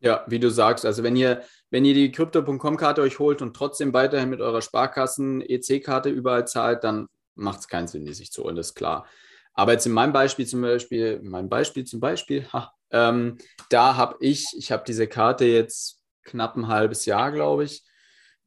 Ja, 0.00 0.24
wie 0.26 0.38
du 0.38 0.50
sagst, 0.50 0.84
also 0.84 1.02
wenn 1.02 1.16
ihr, 1.16 1.42
wenn 1.70 1.84
ihr 1.84 1.94
die 1.94 2.12
Crypto.com-Karte 2.12 3.00
euch 3.00 3.18
holt 3.18 3.40
und 3.40 3.54
trotzdem 3.54 3.94
weiterhin 3.94 4.28
mit 4.28 4.40
eurer 4.40 4.60
Sparkassen-EC-Karte 4.60 6.10
überall 6.10 6.46
zahlt, 6.46 6.84
dann 6.84 7.06
macht 7.34 7.60
es 7.60 7.68
keinen 7.68 7.88
Sinn, 7.88 8.04
die 8.04 8.12
sich 8.12 8.30
zu 8.30 8.44
holen, 8.44 8.56
das 8.56 8.68
ist 8.68 8.74
klar. 8.74 9.06
Aber 9.54 9.72
jetzt 9.72 9.86
in 9.86 9.92
meinem 9.92 10.12
Beispiel 10.12 10.46
zum 10.46 10.62
Beispiel, 10.62 11.20
in 11.22 11.28
meinem 11.28 11.48
Beispiel 11.48 11.84
zum 11.84 12.00
Beispiel, 12.00 12.46
ha, 12.52 12.72
ähm, 12.90 13.38
da 13.68 13.96
habe 13.96 14.16
ich, 14.20 14.46
ich 14.56 14.72
habe 14.72 14.84
diese 14.86 15.06
Karte 15.06 15.44
jetzt 15.44 16.00
knapp 16.24 16.56
ein 16.56 16.68
halbes 16.68 17.04
Jahr, 17.06 17.32
glaube 17.32 17.64
ich. 17.64 17.82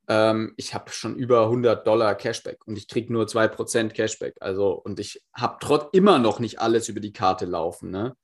Ähm, 0.08 0.54
ich 0.58 0.74
habe 0.74 0.92
schon 0.92 1.16
über 1.16 1.44
100 1.44 1.86
Dollar 1.86 2.16
Cashback 2.16 2.66
und 2.68 2.78
ich 2.78 2.88
kriege 2.88 3.12
nur 3.12 3.28
2% 3.28 3.94
Cashback. 3.94 4.36
Also, 4.40 4.72
und 4.74 5.00
ich 5.00 5.24
habe 5.34 5.58
trotz 5.60 5.88
immer 5.94 6.20
noch 6.20 6.40
nicht 6.40 6.60
alles 6.60 6.90
über 6.90 7.00
die 7.00 7.14
Karte 7.14 7.46
laufen. 7.46 7.92
Ne? 7.92 8.16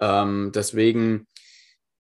Ähm, 0.00 0.52
deswegen 0.54 1.26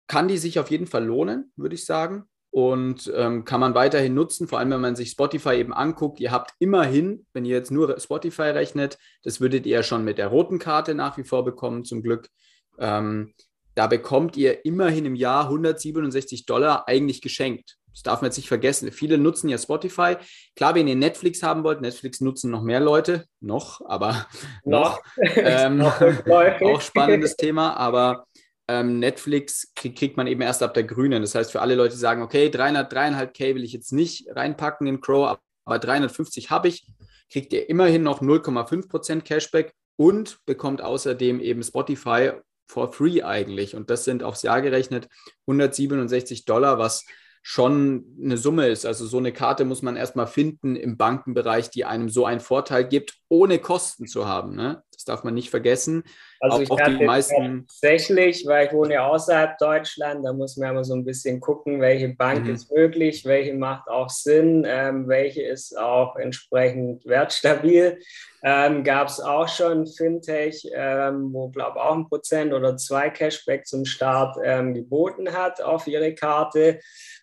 kann 0.06 0.28
die 0.28 0.38
sich 0.38 0.58
auf 0.58 0.70
jeden 0.70 0.86
Fall 0.86 1.04
lohnen, 1.04 1.52
würde 1.56 1.74
ich 1.74 1.84
sagen 1.84 2.28
und 2.56 3.12
ähm, 3.14 3.44
kann 3.44 3.60
man 3.60 3.74
weiterhin 3.74 4.14
nutzen, 4.14 4.48
vor 4.48 4.58
allem 4.58 4.70
wenn 4.70 4.80
man 4.80 4.96
sich 4.96 5.10
Spotify 5.10 5.56
eben 5.56 5.74
anguckt. 5.74 6.20
Ihr 6.20 6.32
habt 6.32 6.52
immerhin, 6.58 7.26
wenn 7.34 7.44
ihr 7.44 7.54
jetzt 7.54 7.70
nur 7.70 8.00
Spotify 8.00 8.44
rechnet, 8.44 8.96
das 9.22 9.42
würdet 9.42 9.66
ihr 9.66 9.76
ja 9.76 9.82
schon 9.82 10.04
mit 10.04 10.16
der 10.16 10.28
roten 10.28 10.58
Karte 10.58 10.94
nach 10.94 11.18
wie 11.18 11.24
vor 11.24 11.44
bekommen, 11.44 11.84
zum 11.84 12.02
Glück. 12.02 12.30
Ähm, 12.78 13.34
da 13.74 13.88
bekommt 13.88 14.38
ihr 14.38 14.64
immerhin 14.64 15.04
im 15.04 15.16
Jahr 15.16 15.44
167 15.44 16.46
Dollar 16.46 16.88
eigentlich 16.88 17.20
geschenkt. 17.20 17.76
Das 17.92 18.02
darf 18.02 18.22
man 18.22 18.30
jetzt 18.30 18.38
nicht 18.38 18.48
vergessen. 18.48 18.90
Viele 18.90 19.18
nutzen 19.18 19.50
ja 19.50 19.58
Spotify. 19.58 20.16
Klar, 20.54 20.74
wenn 20.76 20.88
ihr 20.88 20.96
Netflix 20.96 21.42
haben 21.42 21.62
wollt, 21.62 21.82
Netflix 21.82 22.22
nutzen 22.22 22.50
noch 22.50 22.62
mehr 22.62 22.80
Leute, 22.80 23.26
noch, 23.38 23.82
aber 23.84 24.28
noch. 24.64 25.02
noch. 25.18 25.34
Ähm, 25.36 25.82
auch 26.62 26.80
spannendes 26.80 27.36
Thema, 27.36 27.76
aber 27.76 28.24
ähm, 28.68 28.98
Netflix 28.98 29.72
krieg, 29.74 29.96
kriegt 29.96 30.16
man 30.16 30.26
eben 30.26 30.40
erst 30.40 30.62
ab 30.62 30.74
der 30.74 30.84
grünen. 30.84 31.22
Das 31.22 31.34
heißt, 31.34 31.52
für 31.52 31.60
alle 31.60 31.74
Leute, 31.74 31.94
die 31.94 32.00
sagen, 32.00 32.22
okay, 32.22 32.50
300, 32.50 32.92
3,5K 32.92 33.54
will 33.54 33.64
ich 33.64 33.72
jetzt 33.72 33.92
nicht 33.92 34.28
reinpacken 34.34 34.86
in 34.86 35.00
Crow, 35.00 35.38
aber 35.64 35.78
350 35.78 36.50
habe 36.50 36.68
ich, 36.68 36.86
kriegt 37.30 37.52
ihr 37.52 37.68
immerhin 37.68 38.02
noch 38.02 38.20
0,5% 38.20 39.22
Cashback 39.22 39.72
und 39.96 40.38
bekommt 40.46 40.82
außerdem 40.82 41.40
eben 41.40 41.62
Spotify 41.62 42.32
for 42.68 42.92
free 42.92 43.22
eigentlich. 43.22 43.76
Und 43.76 43.90
das 43.90 44.04
sind 44.04 44.22
aufs 44.22 44.42
Jahr 44.42 44.60
gerechnet 44.60 45.08
167 45.46 46.44
Dollar, 46.44 46.78
was 46.78 47.04
schon 47.42 48.04
eine 48.20 48.36
Summe 48.36 48.66
ist. 48.66 48.84
Also 48.84 49.06
so 49.06 49.18
eine 49.18 49.32
Karte 49.32 49.64
muss 49.64 49.80
man 49.80 49.94
erstmal 49.94 50.26
finden 50.26 50.74
im 50.74 50.96
Bankenbereich, 50.96 51.70
die 51.70 51.84
einem 51.84 52.08
so 52.08 52.26
einen 52.26 52.40
Vorteil 52.40 52.88
gibt, 52.88 53.18
ohne 53.28 53.60
Kosten 53.60 54.08
zu 54.08 54.26
haben. 54.26 54.56
Ne? 54.56 54.82
Das 54.96 55.04
darf 55.04 55.24
man 55.24 55.34
nicht 55.34 55.50
vergessen. 55.50 56.04
Also 56.40 56.56
auch, 56.56 56.60
ich 56.60 56.70
auch 56.70 56.80
die 56.86 57.04
meisten 57.04 57.66
tatsächlich, 57.66 58.46
weil 58.46 58.66
ich 58.66 58.72
wohne 58.72 58.94
ja 58.94 59.06
außerhalb 59.06 59.58
Deutschland, 59.58 60.24
da 60.24 60.32
muss 60.32 60.56
man 60.56 60.70
immer 60.70 60.84
so 60.84 60.94
ein 60.94 61.04
bisschen 61.04 61.38
gucken, 61.38 61.82
welche 61.82 62.08
Bank 62.08 62.44
mhm. 62.44 62.54
ist 62.54 62.72
möglich, 62.72 63.26
welche 63.26 63.52
macht 63.52 63.88
auch 63.88 64.08
Sinn, 64.08 64.64
ähm, 64.66 65.06
welche 65.06 65.42
ist 65.42 65.76
auch 65.78 66.16
entsprechend 66.16 67.04
wertstabil. 67.04 67.98
Ähm, 68.42 68.84
Gab 68.84 69.08
es 69.08 69.20
auch 69.20 69.48
schon 69.48 69.86
Fintech, 69.86 70.66
ähm, 70.74 71.32
wo 71.32 71.48
glaube 71.50 71.82
auch 71.82 71.94
ein 71.94 72.08
Prozent 72.08 72.54
oder 72.54 72.76
zwei 72.78 73.10
Cashback 73.10 73.66
zum 73.66 73.84
Start 73.84 74.38
ähm, 74.42 74.72
geboten 74.72 75.32
hat 75.32 75.60
auf 75.60 75.86
ihre 75.86 76.14
Karte. 76.14 76.80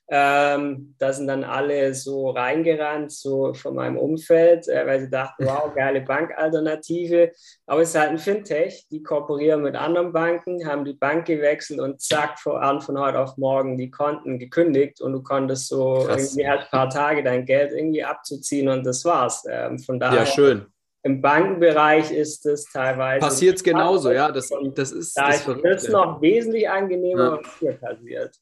Ähm, 0.09 0.95
da 0.99 1.13
sind 1.13 1.27
dann 1.27 1.43
alle 1.43 1.95
so 1.95 2.29
reingerannt, 2.29 3.11
so 3.11 3.53
von 3.53 3.73
meinem 3.75 3.97
Umfeld, 3.97 4.67
äh, 4.67 4.85
weil 4.85 4.99
sie 4.99 5.09
dachten, 5.09 5.45
wow, 5.45 5.73
geile 5.75 6.01
Bankalternative. 6.01 7.31
Aber 7.65 7.81
es 7.81 7.89
ist 7.89 7.99
halt 7.99 8.09
ein 8.09 8.17
Fintech, 8.17 8.87
die 8.91 9.03
kooperieren 9.03 9.61
mit 9.61 9.75
anderen 9.75 10.11
Banken, 10.11 10.67
haben 10.67 10.83
die 10.83 10.93
Bank 10.93 11.25
gewechselt 11.25 11.79
und 11.79 12.01
zack, 12.01 12.37
voran 12.39 12.81
von 12.81 12.99
heute 12.99 13.19
auf 13.19 13.37
morgen 13.37 13.77
die 13.77 13.89
Konten 13.89 14.37
gekündigt 14.37 14.99
und 14.99 15.13
du 15.13 15.23
konntest 15.23 15.69
so 15.69 16.03
Krass. 16.05 16.33
irgendwie 16.33 16.49
halt 16.49 16.61
ein 16.61 16.69
paar 16.69 16.89
Tage 16.89 17.23
dein 17.23 17.45
Geld 17.45 17.71
irgendwie 17.71 18.03
abzuziehen 18.03 18.67
und 18.67 18.85
das 18.85 19.05
war's. 19.05 19.45
Ähm, 19.49 19.79
von 19.79 19.97
daher. 19.97 20.19
Ja, 20.19 20.25
schön. 20.25 20.65
Im 21.03 21.21
Bankenbereich 21.21 22.11
ist 22.11 22.45
es 22.45 22.65
teilweise. 22.71 23.25
Passiert 23.25 23.57
es 23.57 23.63
genauso, 23.63 24.11
ja. 24.11 24.31
Das, 24.31 24.49
das 24.73 24.91
ist 24.91 25.17
da 25.17 25.29
das 25.29 25.83
ist 25.83 25.89
noch 25.89 26.21
wesentlich 26.21 26.69
angenehmer, 26.69 27.23
ja. 27.23 27.39
was 27.39 27.59
hier 27.59 27.73
passiert. 27.73 28.35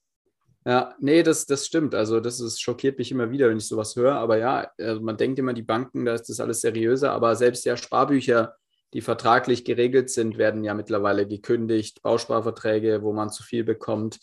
Ja, 0.66 0.94
nee, 1.00 1.24
das, 1.24 1.48
das 1.48 1.66
stimmt. 1.66 1.96
Also, 1.96 2.20
das 2.20 2.40
ist, 2.40 2.62
schockiert 2.62 3.00
mich 3.00 3.12
immer 3.12 3.32
wieder, 3.32 3.50
wenn 3.50 3.58
ich 3.58 3.68
sowas 3.68 3.96
höre. 3.96 4.14
Aber 4.14 4.38
ja, 4.38 4.72
also 4.80 5.02
man 5.02 5.18
denkt 5.18 5.40
immer, 5.40 5.54
die 5.54 5.64
Banken, 5.64 6.06
da 6.06 6.14
ist 6.14 6.30
das 6.30 6.40
alles 6.40 6.62
seriöser. 6.62 7.12
Aber 7.12 7.36
selbst 7.36 7.66
ja 7.66 7.76
Sparbücher, 7.76 8.56
die 8.94 9.02
vertraglich 9.02 9.66
geregelt 9.66 10.10
sind, 10.10 10.38
werden 10.38 10.64
ja 10.64 10.74
mittlerweile 10.74 11.28
gekündigt. 11.28 12.02
Bausparverträge, 12.02 13.02
wo 13.04 13.14
man 13.14 13.30
zu 13.30 13.44
viel 13.44 13.64
bekommt. 13.64 14.20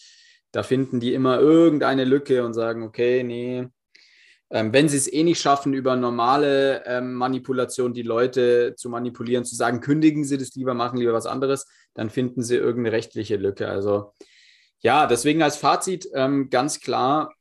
Da 0.53 0.63
finden 0.63 1.01
die 1.01 1.15
immer 1.15 1.39
irgendeine 1.39 2.05
Lücke 2.05 2.45
und 2.45 2.55
sagen, 2.55 2.83
okay, 2.83 3.23
nee. 3.23 3.67
Ähm, 4.51 4.73
wenn 4.73 4.89
sie 4.89 4.97
es 4.97 5.13
eh 5.13 5.25
nicht 5.25 5.41
schaffen, 5.41 5.75
über 5.75 5.95
normale 5.97 6.83
ähm, 6.87 7.13
Manipulation 7.15 7.93
die 7.93 8.03
Leute 8.03 8.75
zu 8.77 8.89
manipulieren, 8.89 9.45
zu 9.45 9.55
sagen, 9.55 9.81
kündigen 9.81 10.25
sie 10.25 10.39
das 10.39 10.55
lieber, 10.55 10.73
machen 10.73 10.99
lieber 10.99 11.13
was 11.13 11.27
anderes, 11.27 11.67
dann 11.93 12.09
finden 12.09 12.43
sie 12.43 12.57
irgendeine 12.57 12.97
rechtliche 12.97 13.37
Lücke. 13.37 13.69
Also 13.69 14.15
ja, 14.81 15.07
deswegen 15.07 15.43
als 15.43 15.57
Fazit 15.57 16.09
ähm, 16.15 16.49
ganz 16.51 16.81
klar, 16.81 17.35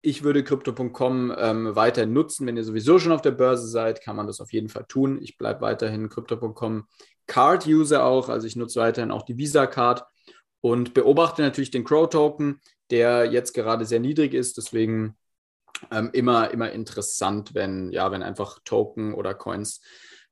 ich 0.00 0.22
würde 0.22 0.44
Crypto.com 0.44 1.34
ähm, 1.36 1.74
weiterhin 1.74 2.12
nutzen. 2.12 2.46
Wenn 2.46 2.56
ihr 2.56 2.64
sowieso 2.64 2.98
schon 2.98 3.12
auf 3.12 3.22
der 3.22 3.32
Börse 3.32 3.66
seid, 3.66 4.00
kann 4.00 4.16
man 4.16 4.26
das 4.26 4.40
auf 4.40 4.52
jeden 4.52 4.68
Fall 4.68 4.84
tun. 4.86 5.18
Ich 5.20 5.36
bleibe 5.38 5.60
weiterhin 5.60 6.08
Crypto.com 6.08 6.86
Card-User 7.26 8.04
auch. 8.04 8.28
Also 8.28 8.46
ich 8.46 8.56
nutze 8.56 8.80
weiterhin 8.80 9.10
auch 9.10 9.22
die 9.22 9.36
Visa-Card 9.36 10.04
und 10.60 10.94
beobachte 10.94 11.42
natürlich 11.42 11.70
den 11.70 11.84
Crow-Token, 11.84 12.60
der 12.90 13.26
jetzt 13.26 13.52
gerade 13.54 13.84
sehr 13.84 14.00
niedrig 14.00 14.34
ist. 14.34 14.56
Deswegen 14.56 15.16
ähm, 15.90 16.10
immer, 16.12 16.50
immer 16.50 16.70
interessant, 16.72 17.54
wenn, 17.54 17.90
ja, 17.90 18.10
wenn 18.10 18.22
einfach 18.22 18.58
Token 18.64 19.14
oder 19.14 19.34
Coins 19.34 19.80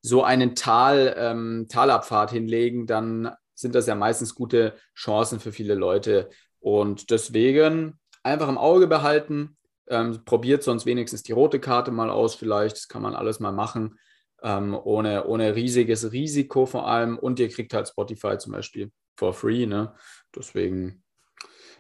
so 0.01 0.23
einen 0.23 0.55
Tal, 0.55 1.15
ähm, 1.19 1.67
Talabfahrt 1.69 2.31
hinlegen, 2.31 2.87
dann 2.87 3.33
sind 3.55 3.75
das 3.75 3.87
ja 3.87 3.95
meistens 3.95 4.35
gute 4.35 4.75
Chancen 4.95 5.41
für 5.41 5.53
viele 5.53 5.75
Leute. 5.75 6.31
Und 6.61 7.11
deswegen 7.11 7.99
einfach 8.27 8.49
im 8.49 8.59
Auge 8.59 8.87
behalten. 8.87 9.57
Ähm, 9.89 10.25
probiert 10.25 10.63
sonst 10.63 10.85
wenigstens 10.85 11.23
die 11.23 11.33
rote 11.33 11.61
Karte 11.61 11.91
mal 11.91 12.11
aus, 12.11 12.35
vielleicht. 12.35 12.77
Das 12.77 12.89
kann 12.89 13.03
man 13.03 13.15
alles 13.15 13.41
mal 13.41 13.53
machen. 13.53 13.99
Ähm, 14.43 14.75
ohne, 14.75 15.27
ohne 15.27 15.55
riesiges 15.55 16.13
Risiko 16.13 16.67
vor 16.67 16.87
allem. 16.89 17.19
Und 17.19 17.39
ihr 17.41 17.49
kriegt 17.49 17.73
halt 17.73 17.89
Spotify 17.89 18.37
zum 18.39 18.53
Beispiel 18.53 18.91
for 19.17 19.33
free. 19.33 19.67
Ne? 19.67 19.95
Deswegen 20.35 21.03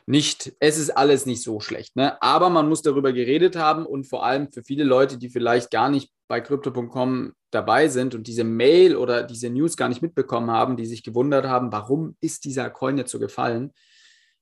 nicht, 0.07 0.53
es 0.61 0.79
ist 0.79 0.91
alles 0.91 1.27
nicht 1.27 1.43
so 1.43 1.61
schlecht. 1.61 1.97
Ne? 1.97 2.21
Aber 2.23 2.49
man 2.49 2.69
muss 2.69 2.83
darüber 2.83 3.13
geredet 3.13 3.57
haben 3.57 3.85
und 3.85 4.05
vor 4.05 4.25
allem 4.25 4.53
für 4.53 4.63
viele 4.63 4.85
Leute, 4.85 5.19
die 5.19 5.29
vielleicht 5.29 5.71
gar 5.71 5.91
nicht 5.91 6.13
bei 6.29 6.41
crypto.com 6.41 7.33
dabei 7.51 7.89
sind 7.89 8.15
und 8.15 8.27
diese 8.27 8.45
Mail 8.45 8.97
oder 8.97 9.25
diese 9.25 9.51
News 9.51 9.77
gar 9.77 9.89
nicht 9.89 10.03
mitbekommen 10.03 10.51
haben, 10.51 10.77
die 10.77 10.87
sich 10.87 11.03
gewundert 11.03 11.47
haben, 11.47 11.73
warum 11.73 12.17
ist 12.21 12.45
dieser 12.45 12.71
Coin 12.71 12.99
jetzt 12.99 13.11
so 13.11 13.19
gefallen? 13.19 13.73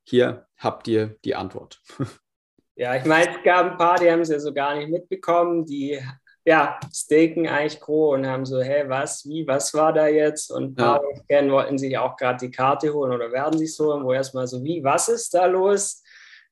Hier 0.05 0.47
habt 0.57 0.87
ihr 0.89 1.17
die 1.25 1.35
Antwort. 1.35 1.81
Ja, 2.77 2.97
ich 2.97 3.05
meine, 3.05 3.31
es 3.31 3.43
gab 3.45 3.71
ein 3.71 3.79
paar, 3.79 4.01
die 4.01 4.11
haben 4.11 4.23
es 4.23 4.31
ja 4.31 4.41
so 4.41 4.53
gar 4.53 4.75
nicht 4.75 4.91
mitbekommen, 4.91 5.65
die 5.65 6.01
ja, 6.45 6.79
staken 6.93 7.47
eigentlich 7.47 7.81
groß 7.81 8.19
und 8.19 8.27
haben 8.27 8.45
so, 8.45 8.61
hey, 8.61 8.89
was, 8.89 9.27
wie, 9.27 9.47
was 9.47 9.73
war 9.75 9.93
da 9.93 10.09
jetzt? 10.09 10.51
Und 10.51 10.73
ein 10.73 10.75
paar 10.75 11.01
ja. 11.29 11.51
wollten 11.51 11.79
sich 11.79 11.97
auch 11.97 12.17
gerade 12.17 12.45
die 12.45 12.51
Karte 12.51 12.93
holen 12.93 13.13
oder 13.13 13.33
werden 13.33 13.59
sich 13.59 13.75
so, 13.75 13.87
wo 14.03 14.13
erstmal 14.13 14.47
so, 14.47 14.63
wie, 14.63 14.83
was 14.85 15.09
ist 15.09 15.33
da 15.35 15.47
los? 15.47 16.03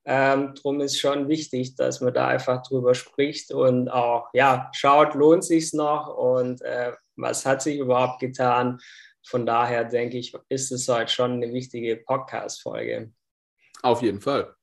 Ähm, 0.04 0.54
drum 0.54 0.80
ist 0.80 0.98
schon 0.98 1.28
wichtig, 1.28 1.76
dass 1.76 2.00
man 2.00 2.14
da 2.14 2.28
einfach 2.28 2.62
drüber 2.62 2.94
spricht 2.94 3.52
und 3.52 3.88
auch, 3.88 4.28
ja, 4.32 4.70
schaut, 4.74 5.14
lohnt 5.14 5.44
sich 5.44 5.72
noch 5.72 6.08
und 6.16 6.62
äh, 6.62 6.92
was 7.16 7.44
hat 7.44 7.62
sich 7.62 7.78
überhaupt 7.78 8.20
getan? 8.20 8.80
Von 9.24 9.44
daher 9.44 9.84
denke 9.84 10.18
ich, 10.18 10.34
ist 10.48 10.72
es 10.72 10.88
heute 10.88 11.12
schon 11.12 11.32
eine 11.32 11.52
wichtige 11.52 11.96
Podcast-Folge. 11.96 13.12
Auf 13.82 14.02
jeden 14.02 14.20
Fall. 14.20 14.54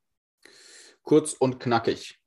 Kurz 1.02 1.34
und 1.34 1.60
knackig. 1.60 2.18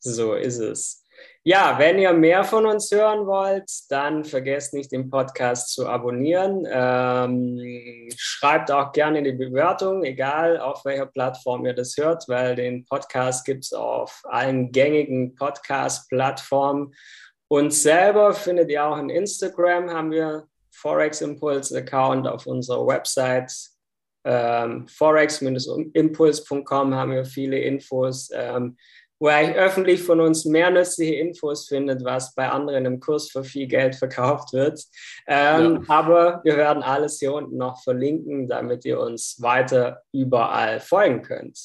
So 0.00 0.34
ist 0.34 0.58
es. 0.58 1.04
Ja, 1.42 1.78
wenn 1.78 1.98
ihr 1.98 2.12
mehr 2.12 2.44
von 2.44 2.66
uns 2.66 2.90
hören 2.90 3.26
wollt, 3.26 3.70
dann 3.90 4.24
vergesst 4.24 4.74
nicht, 4.74 4.92
den 4.92 5.08
Podcast 5.08 5.72
zu 5.72 5.88
abonnieren. 5.88 6.66
Ähm, 6.70 8.08
schreibt 8.16 8.70
auch 8.70 8.92
gerne 8.92 9.18
in 9.18 9.24
die 9.24 9.32
Bewertung, 9.32 10.04
egal 10.04 10.60
auf 10.60 10.84
welcher 10.84 11.06
Plattform 11.06 11.64
ihr 11.64 11.74
das 11.74 11.96
hört, 11.96 12.28
weil 12.28 12.54
den 12.54 12.84
Podcast 12.84 13.44
gibt 13.44 13.64
es 13.64 13.72
auf 13.72 14.20
allen 14.24 14.72
gängigen 14.72 15.34
Podcast-Plattformen. 15.34 16.94
Uns 17.48 17.82
selber 17.82 18.34
findet 18.34 18.70
ihr 18.70 18.84
auch 18.84 18.98
in 18.98 19.08
Instagram, 19.08 19.90
haben 19.90 20.10
wir 20.10 20.46
Forex 20.70 21.22
Impulse 21.22 21.78
Account 21.78 22.28
auf 22.28 22.46
unserer 22.46 22.86
Website. 22.86 23.52
Ähm, 24.24 24.88
Forex-impuls.com 24.88 26.94
haben 26.94 27.12
wir 27.12 27.24
viele 27.24 27.60
Infos. 27.60 28.30
Ähm, 28.32 28.76
wo 29.20 29.28
er 29.28 29.54
öffentlich 29.56 30.02
von 30.02 30.20
uns 30.20 30.44
mehr 30.44 30.70
nützliche 30.70 31.14
Infos 31.14 31.66
findet, 31.66 32.04
was 32.04 32.34
bei 32.34 32.48
anderen 32.48 32.86
im 32.86 33.00
Kurs 33.00 33.30
für 33.30 33.42
viel 33.42 33.66
Geld 33.66 33.96
verkauft 33.96 34.52
wird. 34.52 34.80
Ähm, 35.26 35.74
ja. 35.74 35.80
Aber 35.88 36.40
wir 36.44 36.56
werden 36.56 36.82
alles 36.82 37.18
hier 37.18 37.32
unten 37.32 37.56
noch 37.56 37.82
verlinken, 37.82 38.46
damit 38.46 38.84
ihr 38.84 39.00
uns 39.00 39.40
weiter 39.40 40.02
überall 40.12 40.80
folgen 40.80 41.22
könnt. 41.22 41.58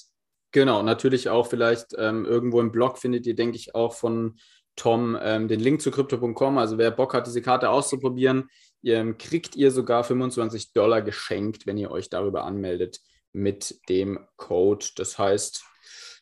Genau, 0.51 0.83
natürlich 0.83 1.29
auch 1.29 1.47
vielleicht 1.47 1.95
ähm, 1.97 2.25
irgendwo 2.25 2.59
im 2.59 2.71
Blog 2.71 2.97
findet 2.97 3.25
ihr, 3.25 3.35
denke 3.35 3.57
ich, 3.57 3.75
auch 3.75 3.93
von 3.93 4.37
Tom 4.75 5.17
ähm, 5.21 5.47
den 5.47 5.59
Link 5.59 5.81
zu 5.81 5.91
crypto.com. 5.91 6.57
Also 6.57 6.77
wer 6.77 6.91
Bock 6.91 7.13
hat, 7.13 7.27
diese 7.27 7.41
Karte 7.41 7.69
auszuprobieren, 7.69 8.49
ihr, 8.83 9.13
kriegt 9.13 9.55
ihr 9.55 9.71
sogar 9.71 10.03
25 10.03 10.73
Dollar 10.73 11.01
geschenkt, 11.01 11.65
wenn 11.65 11.77
ihr 11.77 11.91
euch 11.91 12.09
darüber 12.09 12.43
anmeldet 12.43 12.99
mit 13.31 13.79
dem 13.89 14.19
Code. 14.37 14.85
Das 14.95 15.17
heißt, 15.17 15.63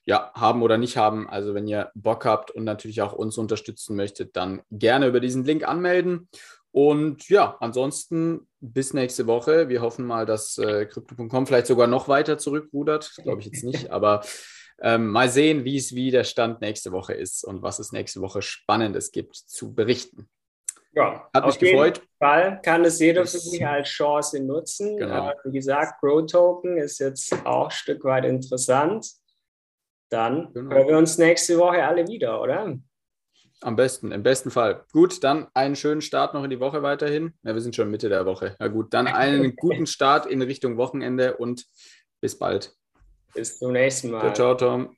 ja, 0.05 0.31
haben 0.33 0.63
oder 0.63 0.77
nicht 0.77 0.97
haben. 0.97 1.29
Also 1.29 1.53
wenn 1.53 1.67
ihr 1.67 1.91
Bock 1.93 2.25
habt 2.25 2.51
und 2.51 2.63
natürlich 2.63 3.01
auch 3.01 3.13
uns 3.13 3.37
unterstützen 3.37 3.95
möchtet, 3.95 4.35
dann 4.35 4.61
gerne 4.71 5.07
über 5.07 5.19
diesen 5.19 5.43
Link 5.43 5.67
anmelden. 5.67 6.29
Und 6.71 7.27
ja, 7.29 7.57
ansonsten 7.59 8.47
bis 8.61 8.93
nächste 8.93 9.27
Woche. 9.27 9.67
Wir 9.67 9.81
hoffen 9.81 10.05
mal, 10.05 10.25
dass 10.25 10.57
äh, 10.57 10.85
Crypto.com 10.85 11.45
vielleicht 11.45 11.67
sogar 11.67 11.87
noch 11.87 12.07
weiter 12.07 12.37
zurückrudert. 12.37 13.13
Glaube 13.23 13.41
ich 13.41 13.47
jetzt 13.47 13.63
nicht, 13.63 13.91
aber 13.91 14.21
ähm, 14.81 15.09
mal 15.09 15.29
sehen, 15.29 15.65
wie 15.65 15.77
es 15.77 15.93
wie 15.93 16.11
der 16.11 16.23
Stand 16.23 16.61
nächste 16.61 16.91
Woche 16.91 17.13
ist 17.13 17.43
und 17.43 17.61
was 17.61 17.79
es 17.79 17.91
nächste 17.91 18.21
Woche 18.21 18.41
Spannendes 18.41 19.11
gibt 19.11 19.35
zu 19.35 19.73
berichten. 19.73 20.29
Ja, 20.93 21.29
hat 21.33 21.45
mich 21.45 21.55
auf 21.55 21.59
gefreut. 21.59 21.97
Jeden 21.97 22.09
Fall 22.19 22.61
kann 22.63 22.83
es 22.83 22.99
jeder 22.99 23.25
für 23.25 23.39
sich 23.39 23.65
als 23.65 23.87
Chance 23.87 24.41
nutzen. 24.41 24.97
Genau. 24.97 25.29
Äh, 25.29 25.35
wie 25.45 25.51
gesagt, 25.53 26.01
Grow 26.01 26.25
Token 26.25 26.77
ist 26.77 26.99
jetzt 26.99 27.33
auch 27.45 27.65
ein 27.65 27.71
Stück 27.71 28.03
weit 28.03 28.25
interessant. 28.25 29.09
Dann 30.09 30.51
genau. 30.53 30.75
hören 30.75 30.87
wir 30.87 30.97
uns 30.97 31.17
nächste 31.17 31.57
Woche 31.57 31.85
alle 31.85 32.07
wieder, 32.07 32.41
oder? 32.41 32.77
Am 33.61 33.75
besten, 33.75 34.11
im 34.11 34.23
besten 34.23 34.51
Fall. 34.51 34.83
Gut, 34.91 35.23
dann 35.23 35.47
einen 35.53 35.75
schönen 35.75 36.01
Start 36.01 36.33
noch 36.33 36.43
in 36.43 36.49
die 36.49 36.59
Woche 36.59 36.81
weiterhin. 36.81 37.33
Ja, 37.43 37.53
wir 37.53 37.61
sind 37.61 37.75
schon 37.75 37.91
Mitte 37.91 38.09
der 38.09 38.25
Woche. 38.25 38.55
Ja 38.59 38.67
gut, 38.67 38.93
dann 38.93 39.07
einen 39.07 39.55
guten 39.55 39.85
Start 39.85 40.25
in 40.25 40.41
Richtung 40.41 40.77
Wochenende 40.77 41.37
und 41.37 41.65
bis 42.19 42.37
bald. 42.37 42.75
Bis 43.33 43.59
zum 43.59 43.71
nächsten 43.71 44.11
Mal. 44.11 44.33
Ciao, 44.33 44.55
ciao, 44.55 44.55
Tom. 44.55 44.97